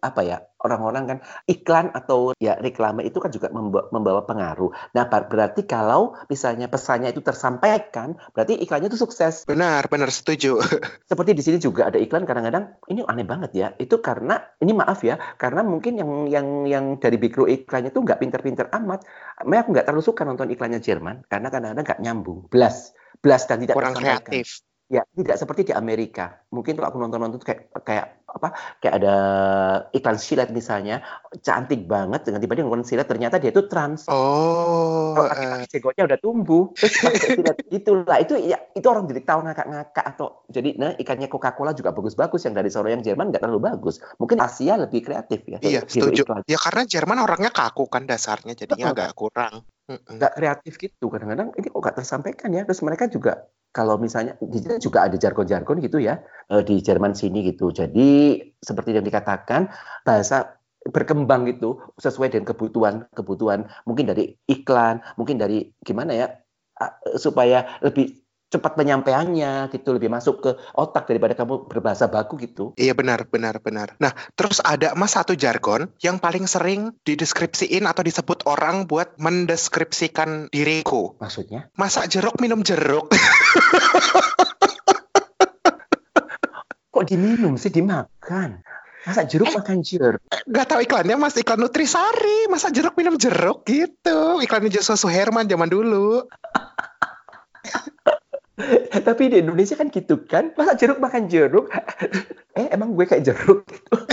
apa 0.02 0.26
ya 0.26 0.38
orang-orang 0.58 1.04
kan 1.06 1.18
iklan 1.46 1.94
atau 1.94 2.34
ya 2.42 2.58
reklame 2.58 3.06
itu 3.06 3.22
kan 3.22 3.30
juga 3.30 3.54
membawa, 3.54 4.26
pengaruh. 4.26 4.74
Nah 4.98 5.06
berarti 5.06 5.70
kalau 5.70 6.18
misalnya 6.34 6.66
pesannya 6.66 7.14
itu 7.14 7.22
tersampaikan, 7.22 8.18
berarti 8.34 8.58
iklannya 8.58 8.90
itu 8.90 8.98
sukses. 8.98 9.46
Benar, 9.46 9.86
benar 9.86 10.10
setuju. 10.10 10.58
Seperti 11.10 11.38
di 11.38 11.46
sini 11.46 11.58
juga 11.62 11.94
ada 11.94 12.02
iklan 12.02 12.26
kadang-kadang 12.26 12.74
ini 12.90 13.06
aneh 13.06 13.26
banget 13.30 13.52
ya. 13.54 13.68
Itu 13.78 14.02
karena 14.02 14.42
ini 14.58 14.74
maaf 14.74 15.06
ya, 15.06 15.22
karena 15.38 15.62
mungkin 15.62 16.02
yang 16.02 16.12
yang 16.26 16.48
yang 16.66 16.86
dari 16.98 17.22
Bigro 17.22 17.46
iklannya 17.46 17.94
itu 17.94 18.02
nggak 18.02 18.18
pinter-pinter 18.18 18.66
amat. 18.82 19.06
Makanya 19.46 19.62
aku 19.62 19.70
nggak 19.78 19.86
terlalu 19.86 20.04
suka 20.04 20.26
nonton 20.26 20.50
iklannya 20.50 20.82
Jerman 20.82 21.22
karena 21.30 21.54
kadang-kadang 21.54 21.86
nggak 21.86 22.02
nyambung, 22.02 22.50
belas, 22.50 22.98
belas 23.22 23.46
dan 23.46 23.62
tidak 23.62 23.78
kurang 23.78 23.94
kreatif. 23.94 24.66
Ya, 24.88 25.04
tidak 25.12 25.36
seperti 25.36 25.68
di 25.68 25.74
Amerika. 25.76 26.48
Mungkin 26.48 26.80
kalau 26.80 26.88
aku 26.88 26.98
nonton-nonton 27.04 27.44
kayak 27.44 27.76
kayak 27.84 28.24
apa? 28.24 28.56
Kayak 28.80 28.94
ada 29.04 29.16
iklan 29.92 30.16
silat 30.16 30.48
misalnya, 30.56 31.04
cantik 31.44 31.84
banget 31.92 32.24
dengan 32.24 32.40
tiba-tiba 32.40 32.72
nonton 32.72 32.88
silat 32.88 33.04
ternyata 33.04 33.36
dia 33.36 33.52
itu 33.52 33.68
trans. 33.68 34.08
Oh. 34.08 35.12
Kalau 35.12 35.28
jenggotnya 35.68 36.04
udah 36.08 36.20
tumbuh, 36.24 36.72
terus 36.72 36.96
silat 37.04 37.60
itulah 37.78 38.18
itu 38.24 38.40
ya 38.40 38.64
itu 38.80 38.88
orang 38.88 39.12
jadi 39.12 39.28
tahu 39.28 39.40
ngakak-ngakak 39.44 40.06
atau 40.16 40.48
jadi 40.48 40.70
nah 40.80 40.96
ikannya 40.96 41.28
Coca-Cola 41.28 41.76
juga 41.76 41.92
bagus-bagus 41.92 42.48
yang 42.48 42.56
dari 42.56 42.72
Solo 42.72 42.88
yang 42.88 43.04
Jerman 43.04 43.28
nggak 43.28 43.44
terlalu 43.44 43.68
bagus. 43.68 44.00
Mungkin 44.24 44.40
Asia 44.40 44.80
lebih 44.80 45.04
kreatif 45.04 45.44
ya. 45.52 45.60
Iya, 45.60 45.84
setuju. 45.84 46.24
Ya 46.48 46.56
karena 46.56 46.88
Jerman 46.88 47.28
orangnya 47.28 47.52
kaku 47.52 47.92
kan 47.92 48.08
dasarnya 48.08 48.56
jadinya 48.56 48.96
agak 48.96 49.20
kurang. 49.20 49.68
Nggak 49.92 50.32
kreatif 50.32 50.80
gitu 50.80 51.12
kadang-kadang 51.12 51.52
ini 51.60 51.68
kok 51.68 51.80
nggak 51.84 51.96
tersampaikan 52.00 52.56
ya. 52.56 52.64
Terus 52.64 52.80
mereka 52.88 53.12
juga 53.12 53.52
kalau 53.78 54.02
misalnya 54.02 54.34
sini 54.42 54.82
juga 54.82 55.06
ada 55.06 55.14
jargon-jargon 55.22 55.78
gitu 55.86 56.02
ya 56.02 56.18
eh, 56.50 56.66
di 56.66 56.82
Jerman 56.82 57.14
sini 57.14 57.46
gitu. 57.46 57.70
Jadi 57.70 58.42
seperti 58.58 58.98
yang 58.98 59.06
dikatakan 59.06 59.70
bahasa 60.02 60.58
berkembang 60.90 61.46
gitu 61.46 61.78
sesuai 62.02 62.34
dengan 62.34 62.50
kebutuhan 62.50 63.06
kebutuhan 63.14 63.70
mungkin 63.86 64.10
dari 64.10 64.34
iklan, 64.50 65.06
mungkin 65.22 65.38
dari 65.38 65.70
gimana 65.86 66.18
ya 66.18 66.28
supaya 67.22 67.78
lebih 67.86 68.27
cepat 68.48 68.80
penyampaiannya 68.80 69.68
gitu 69.76 69.92
lebih 69.92 70.08
masuk 70.08 70.40
ke 70.40 70.56
otak 70.72 71.04
daripada 71.12 71.36
kamu 71.36 71.68
berbahasa 71.68 72.08
baku 72.08 72.40
gitu. 72.40 72.72
Iya 72.80 72.96
benar, 72.96 73.28
benar, 73.28 73.60
benar. 73.60 74.00
Nah, 74.00 74.16
terus 74.40 74.64
ada 74.64 74.96
mas 74.96 75.12
satu 75.20 75.36
jargon 75.36 75.92
yang 76.00 76.24
paling 76.24 76.48
sering 76.48 76.96
dideskripsiin 77.04 77.84
atau 77.84 78.08
disebut 78.08 78.48
orang 78.48 78.88
buat 78.88 79.20
mendeskripsikan 79.20 80.48
diriku. 80.48 81.20
Maksudnya? 81.20 81.68
Masak 81.76 82.08
jeruk 82.08 82.40
minum 82.40 82.64
jeruk. 82.64 83.12
Kok 86.96 87.06
diminum 87.06 87.60
sih 87.60 87.70
dimakan? 87.70 88.64
Masa 89.08 89.24
jeruk 89.24 89.56
makan 89.56 89.88
jeruk? 89.88 90.20
Gak 90.52 90.68
tahu 90.68 90.84
iklannya 90.84 91.16
mas, 91.16 91.40
iklan 91.40 91.64
Nutrisari. 91.64 92.52
Masa 92.52 92.72
jeruk 92.76 92.96
minum 93.00 93.16
jeruk 93.16 93.64
gitu. 93.64 94.44
Iklannya 94.44 94.68
Joshua 94.68 95.00
Suherman 95.00 95.48
zaman 95.48 95.72
dulu. 95.72 96.28
Tapi 99.08 99.24
di 99.30 99.38
Indonesia 99.46 99.78
kan 99.78 99.94
gitu 99.94 100.26
kan, 100.26 100.54
masa 100.58 100.74
jeruk 100.74 100.98
makan 100.98 101.30
jeruk? 101.30 101.70
eh 102.60 102.68
emang 102.74 102.98
gue 102.98 103.06
kayak 103.06 103.26
jeruk 103.26 103.62
gitu. 103.70 103.94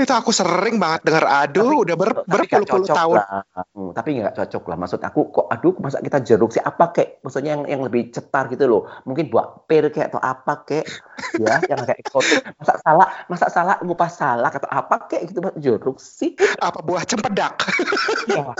Itu 0.00 0.14
aku 0.16 0.30
sering 0.32 0.80
banget 0.80 1.02
denger 1.02 1.26
aduh 1.28 1.82
udah 1.84 1.96
ber, 1.98 2.24
Tapi 2.24 2.46
berpuluh-puluh 2.46 2.88
tahun. 2.88 3.20
lah. 3.20 3.42
Hmm, 3.74 3.90
tapi 3.92 4.16
nggak 4.16 4.32
cocok 4.38 4.64
lah. 4.70 4.76
Maksud 4.80 5.00
aku 5.02 5.20
kok 5.34 5.46
aduh 5.50 5.74
masa 5.82 6.00
kita 6.00 6.22
jeruk 6.24 6.54
sih 6.54 6.62
apa 6.62 6.94
kek? 6.94 7.20
Maksudnya 7.20 7.58
yang 7.58 7.62
yang 7.68 7.82
lebih 7.84 8.14
cetar 8.14 8.48
gitu 8.48 8.64
loh. 8.70 8.88
Mungkin 9.04 9.28
buat 9.28 9.66
pir 9.68 9.90
kek 9.92 10.14
atau 10.14 10.22
apa 10.22 10.64
kek? 10.64 10.86
ya, 11.36 11.58
yang 11.68 11.84
kayak 11.84 12.00
eksotik. 12.00 12.40
Masa 12.56 12.80
salah, 12.80 13.08
masa 13.28 13.46
salah 13.52 13.76
ngupas 13.84 14.14
salak 14.14 14.56
atau 14.56 14.70
apa 14.72 14.96
kek 15.10 15.26
gitu 15.26 15.42
Mas? 15.42 15.54
jeruk 15.60 15.98
sih. 16.00 16.32
Apa 16.62 16.80
buah 16.80 17.04
cempedak? 17.04 17.60
Ya. 18.30 18.56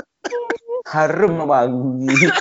Harum 0.86 1.48
wangi. 1.48 2.30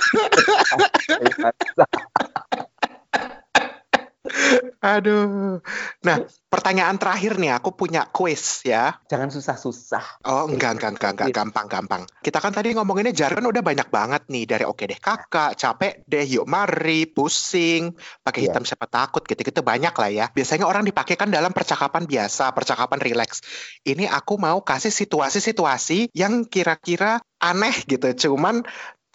Aduh. 4.80 5.60
Nah, 6.02 6.16
pertanyaan 6.48 6.96
terakhir 6.96 7.36
nih, 7.36 7.52
aku 7.52 7.76
punya 7.76 8.08
quiz 8.08 8.64
ya. 8.64 8.96
Jangan 9.06 9.28
susah-susah. 9.28 10.24
Oh, 10.24 10.48
enggak, 10.48 10.80
enggak, 10.80 10.96
enggak, 10.96 11.10
enggak, 11.16 11.28
gampang, 11.36 11.66
gampang. 11.68 12.02
Kita 12.24 12.40
kan 12.40 12.52
tadi 12.56 12.72
ngomonginnya 12.72 13.12
jargon 13.12 13.48
udah 13.48 13.60
banyak 13.60 13.88
banget 13.92 14.22
nih. 14.32 14.44
Dari 14.48 14.64
oke 14.64 14.84
deh 14.88 14.96
kakak, 14.96 15.54
capek 15.56 16.02
deh, 16.08 16.24
yuk 16.24 16.48
mari, 16.48 17.04
pusing, 17.06 17.92
pakai 18.24 18.48
Iya. 18.48 18.56
hitam 18.56 18.64
siapa 18.64 18.88
takut, 18.88 19.22
gitu-gitu 19.24 19.60
banyak 19.60 19.92
lah 19.92 20.10
ya. 20.10 20.26
Biasanya 20.32 20.64
orang 20.64 20.82
dipakai 20.88 21.14
kan 21.20 21.28
dalam 21.28 21.52
percakapan 21.52 22.08
biasa, 22.08 22.50
percakapan 22.56 22.98
rileks. 23.04 23.44
Ini 23.84 24.08
aku 24.08 24.40
mau 24.40 24.64
kasih 24.64 24.90
situasi-situasi 24.92 26.16
yang 26.16 26.48
kira-kira 26.48 27.20
aneh 27.40 27.74
gitu. 27.84 28.28
Cuman 28.28 28.64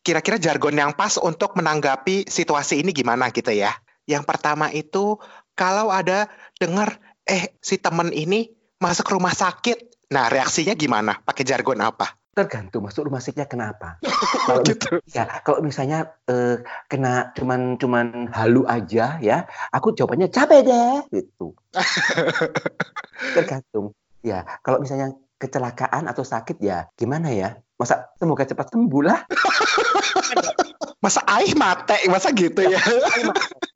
kira-kira 0.05 0.37
jargon 0.37 0.77
yang 0.77 0.93
pas 0.93 1.17
untuk 1.17 1.57
menanggapi 1.57 2.29
situasi 2.29 2.85
ini 2.85 2.93
gimana 2.93 3.33
gitu 3.33 3.49
ya. 3.49 3.73
Yang 4.05 4.23
pertama 4.29 4.69
itu 4.69 5.17
kalau 5.57 5.89
ada 5.89 6.29
dengar 6.61 7.01
eh 7.25 7.57
si 7.59 7.81
temen 7.81 8.13
ini 8.13 8.53
masuk 8.77 9.17
rumah 9.17 9.33
sakit. 9.33 10.09
Nah, 10.13 10.29
reaksinya 10.29 10.77
gimana? 10.77 11.17
Pakai 11.17 11.41
jargon 11.41 11.81
apa? 11.81 12.13
Tergantung 12.35 12.85
masuk 12.85 13.09
rumah 13.09 13.23
sakitnya 13.23 13.49
kenapa. 13.49 13.97
kalau 14.47 14.61
gitu. 14.67 15.01
ya 15.09 15.25
kalau 15.41 15.65
misalnya 15.65 16.13
eh, 16.29 16.61
kena 16.91 17.33
cuman 17.33 17.81
cuman 17.81 18.29
halu 18.29 18.67
aja 18.69 19.17
ya, 19.23 19.49
aku 19.73 19.97
jawabannya 19.97 20.29
capek 20.29 20.61
deh 20.67 20.95
gitu. 21.09 21.57
Tergantung. 23.35 23.95
Ya, 24.21 24.45
kalau 24.61 24.81
misalnya 24.83 25.15
kecelakaan 25.41 26.05
atau 26.05 26.21
sakit 26.21 26.61
ya 26.61 26.91
gimana 26.99 27.33
ya? 27.33 27.64
Masa 27.75 28.07
semoga 28.15 28.47
cepat 28.47 28.71
sembuh 28.71 29.03
lah. 29.03 29.19
Masa 31.03 31.21
aih 31.29 31.53
mate, 31.53 32.09
masa 32.09 32.33
gitu 32.33 32.65
ya? 32.65 32.81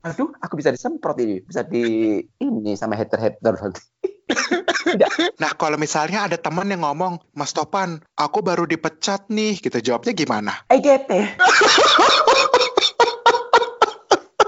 Aduh, 0.02 0.34
aku 0.42 0.58
bisa 0.58 0.74
disemprot 0.74 1.14
ini, 1.22 1.38
bisa 1.46 1.62
di 1.62 2.18
ini 2.42 2.74
sama 2.74 2.98
hater-hater 2.98 3.54
nanti. 3.54 3.82
Nah, 5.38 5.54
kalau 5.54 5.78
misalnya 5.78 6.26
ada 6.26 6.34
teman 6.34 6.66
yang 6.66 6.82
ngomong, 6.82 7.22
Mas 7.38 7.54
Topan, 7.54 8.02
aku 8.18 8.42
baru 8.42 8.66
dipecat 8.66 9.30
nih, 9.30 9.62
gitu. 9.62 9.78
Jawabnya 9.78 10.10
gimana? 10.10 10.52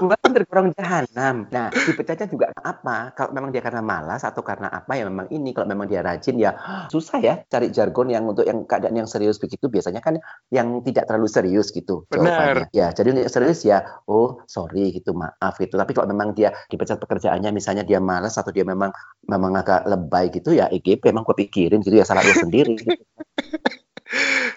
Bukan 0.03 0.29
tergolong 0.35 0.69
jahanam. 0.75 1.47
Nah, 1.47 1.71
dipecatnya 1.71 2.27
juga 2.27 2.51
apa? 2.59 3.15
Kalau 3.15 3.31
memang 3.31 3.55
dia 3.55 3.63
karena 3.63 3.79
malas 3.79 4.27
atau 4.27 4.43
karena 4.43 4.67
apa 4.67 4.99
ya 4.99 5.07
memang 5.07 5.31
ini. 5.31 5.55
Kalau 5.55 5.65
memang 5.65 5.87
dia 5.87 6.03
rajin 6.03 6.35
ya 6.35 6.53
susah 6.91 7.23
ya 7.23 7.39
cari 7.47 7.71
jargon 7.71 8.11
yang 8.11 8.27
untuk 8.27 8.43
yang 8.43 8.67
keadaan 8.67 8.99
yang 8.99 9.07
serius 9.07 9.39
begitu. 9.39 9.71
Biasanya 9.71 10.03
kan 10.03 10.19
yang 10.51 10.83
tidak 10.83 11.07
terlalu 11.07 11.31
serius 11.31 11.71
gitu. 11.71 12.03
Benar. 12.11 12.33
jawabannya. 12.43 12.65
Ya, 12.75 12.87
jadi 12.91 13.07
untuk 13.13 13.23
yang 13.25 13.33
serius 13.33 13.59
ya, 13.63 13.77
oh 14.09 14.43
sorry 14.49 14.93
gitu, 14.93 15.15
maaf 15.15 15.55
gitu. 15.57 15.75
Tapi 15.79 15.91
kalau 15.95 16.07
memang 16.09 16.35
dia 16.35 16.51
dipecat 16.67 16.99
pekerjaannya, 16.99 17.49
misalnya 17.55 17.83
dia 17.87 18.03
malas 18.03 18.35
atau 18.35 18.51
dia 18.51 18.67
memang 18.67 18.91
memang 19.27 19.53
agak 19.55 19.87
lebay 19.87 20.29
gitu 20.33 20.53
ya, 20.53 20.67
EGP 20.69 21.09
emang 21.09 21.23
gue 21.23 21.37
pikirin 21.47 21.79
gitu 21.81 21.95
ya 21.95 22.05
salah 22.05 22.25
lu 22.25 22.33
sendiri. 22.35 22.75
Gitu. 22.77 23.03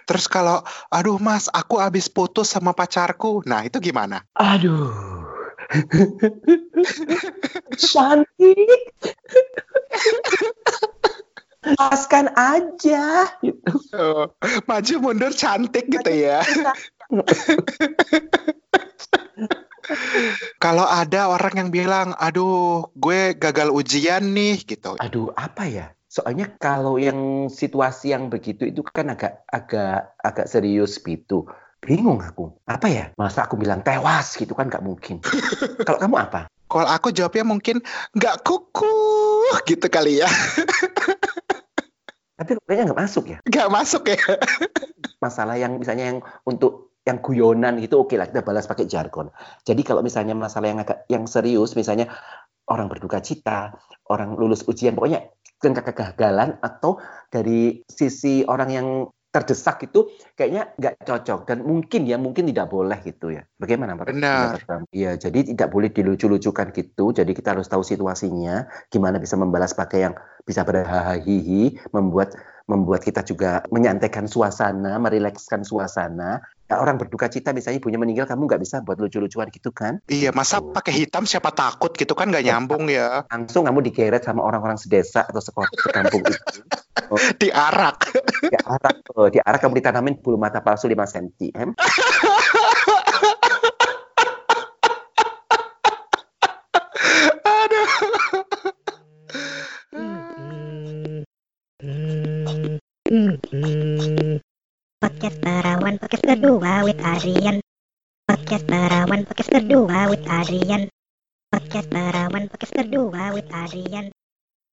Terus 0.06 0.28
kalau, 0.28 0.60
aduh 0.92 1.16
mas, 1.16 1.48
aku 1.48 1.80
habis 1.80 2.12
putus 2.12 2.52
sama 2.52 2.76
pacarku. 2.76 3.40
Nah, 3.48 3.64
itu 3.64 3.80
gimana? 3.80 4.22
Aduh. 4.36 5.15
Cantik. 7.90 8.82
Lepaskan 11.66 12.30
aja 12.38 13.26
gitu. 13.42 13.74
Oh, 13.98 14.30
maju 14.70 14.94
mundur 15.02 15.34
cantik 15.34 15.90
gitu 15.90 16.12
ya. 16.14 16.46
Kalau 20.58 20.82
ada 20.82 21.30
orang 21.30 21.66
yang 21.66 21.70
bilang, 21.70 22.10
aduh, 22.18 22.90
gue 22.98 23.38
gagal 23.38 23.70
ujian 23.70 24.34
nih, 24.34 24.58
gitu. 24.66 24.98
Aduh, 24.98 25.30
apa 25.38 25.70
ya? 25.70 25.94
Soalnya 26.10 26.48
kalau 26.56 26.96
yang 26.96 27.52
situasi 27.52 28.16
yang 28.16 28.32
begitu 28.32 28.66
itu 28.66 28.80
kan 28.82 29.12
agak 29.12 29.44
agak 29.52 30.16
agak 30.16 30.48
serius 30.48 30.96
gitu. 30.98 31.46
Bingung 31.82 32.18
aku. 32.22 32.56
Apa 32.66 32.86
ya? 32.88 33.04
Masa 33.14 33.44
aku 33.46 33.58
bilang 33.60 33.84
tewas 33.84 34.34
gitu 34.34 34.56
kan 34.56 34.70
nggak 34.70 34.84
mungkin. 34.84 35.20
Kalau 35.86 35.98
kamu 36.00 36.16
apa? 36.18 36.40
Kalau 36.66 36.88
aku 36.90 37.14
jawabnya 37.14 37.46
mungkin 37.46 37.78
nggak 38.16 38.42
kuku 38.42 38.94
gitu 39.70 39.86
kali 39.86 40.18
ya. 40.18 40.28
Tapi 42.36 42.58
kayaknya 42.66 42.92
nggak 42.92 43.00
masuk 43.00 43.24
ya. 43.30 43.38
Nggak 43.46 43.68
masuk 43.70 44.02
ya. 44.10 44.18
Masalah 45.22 45.56
yang 45.56 45.78
misalnya 45.78 46.10
yang 46.14 46.18
untuk 46.44 46.96
yang 47.06 47.22
guyonan 47.22 47.78
gitu 47.78 48.02
oke 48.02 48.18
lah 48.18 48.26
kita 48.26 48.42
balas 48.42 48.66
pakai 48.66 48.90
jargon. 48.90 49.30
Jadi 49.62 49.86
kalau 49.86 50.02
misalnya 50.02 50.34
masalah 50.34 50.66
yang 50.74 50.82
agak 50.82 51.06
yang 51.06 51.24
serius 51.30 51.78
misalnya 51.78 52.10
orang 52.66 52.90
berduka 52.90 53.22
cita, 53.22 53.78
orang 54.10 54.34
lulus 54.34 54.66
ujian 54.66 54.98
pokoknya 54.98 55.30
kegagalan 55.56 56.60
atau 56.60 57.00
dari 57.32 57.82
sisi 57.88 58.44
orang 58.46 58.70
yang 58.70 58.88
terdesak 59.36 59.84
itu 59.84 60.08
kayaknya 60.32 60.72
nggak 60.80 61.04
cocok 61.04 61.44
dan 61.44 61.60
mungkin 61.60 62.08
ya 62.08 62.16
mungkin 62.16 62.48
tidak 62.48 62.72
boleh 62.72 62.96
gitu 63.04 63.36
ya. 63.36 63.44
Bagaimana 63.60 63.92
Pak? 64.00 64.08
Benar. 64.16 64.56
Iya, 64.88 65.20
jadi 65.20 65.52
tidak 65.52 65.68
boleh 65.68 65.92
dilucu-lucukan 65.92 66.72
gitu. 66.72 67.12
Jadi 67.12 67.36
kita 67.36 67.52
harus 67.52 67.68
tahu 67.68 67.84
situasinya, 67.84 68.64
gimana 68.88 69.20
bisa 69.20 69.36
membalas 69.36 69.76
pakai 69.76 70.08
yang 70.08 70.14
bisa 70.48 70.64
berhahihi, 70.64 71.92
membuat 71.92 72.32
membuat 72.66 73.06
kita 73.06 73.22
juga 73.22 73.62
menyantaikan 73.70 74.26
suasana, 74.26 74.98
merilekskan 74.98 75.62
suasana. 75.62 76.42
Ya, 76.66 76.82
orang 76.82 76.98
berduka 76.98 77.30
cita 77.30 77.54
misalnya 77.54 77.78
ibunya 77.78 77.94
meninggal, 77.94 78.26
kamu 78.26 78.50
nggak 78.50 78.58
bisa 78.58 78.82
buat 78.82 78.98
lucu-lucuan 78.98 79.46
gitu 79.54 79.70
kan? 79.70 80.02
Iya, 80.10 80.34
masa 80.34 80.58
pakai 80.58 81.06
hitam 81.06 81.22
siapa 81.22 81.54
takut 81.54 81.94
gitu 81.94 82.18
kan 82.18 82.26
nggak 82.26 82.42
nyambung 82.42 82.90
ya. 82.90 83.22
Langsung 83.30 83.70
kamu 83.70 83.86
digeret 83.86 84.26
sama 84.26 84.42
orang-orang 84.42 84.74
sedesa 84.74 85.22
atau 85.22 85.38
sekota 85.38 85.70
sekampung 85.78 86.26
itu. 86.26 86.60
Diarak. 87.46 88.10
Diarak, 88.50 88.96
oh, 89.14 89.30
diarak 89.30 89.62
kamu 89.62 89.78
ditanamin 89.78 90.18
bulu 90.18 90.34
mata 90.34 90.58
palsu 90.58 90.90
5 90.90 91.06
cm. 91.06 91.54
Em? 91.54 91.70
Aduh. 97.46 97.86
Podcast 104.98 105.38
Perawan 105.38 105.94
Podcast 106.02 106.25
berdua 106.36 106.84
with 106.84 107.00
Adrian. 107.00 107.64
Podcast 108.28 108.68
Perawan 108.68 109.24
Podcast 109.24 109.56
berdua 109.56 110.12
with 110.12 110.20
Adrian. 110.28 110.92
Podcast 111.48 111.88
Perawan 111.88 112.44
Podcast 112.52 112.76
berdua 112.76 113.32
with 113.32 113.48
Adrian. 113.48 114.12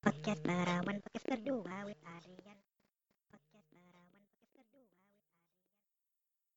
Podcast 0.04 0.44
Perawan 0.44 1.00
Podcast 1.00 1.24
berdua 1.24 1.88
with 1.88 1.96
Adrian 2.04 2.63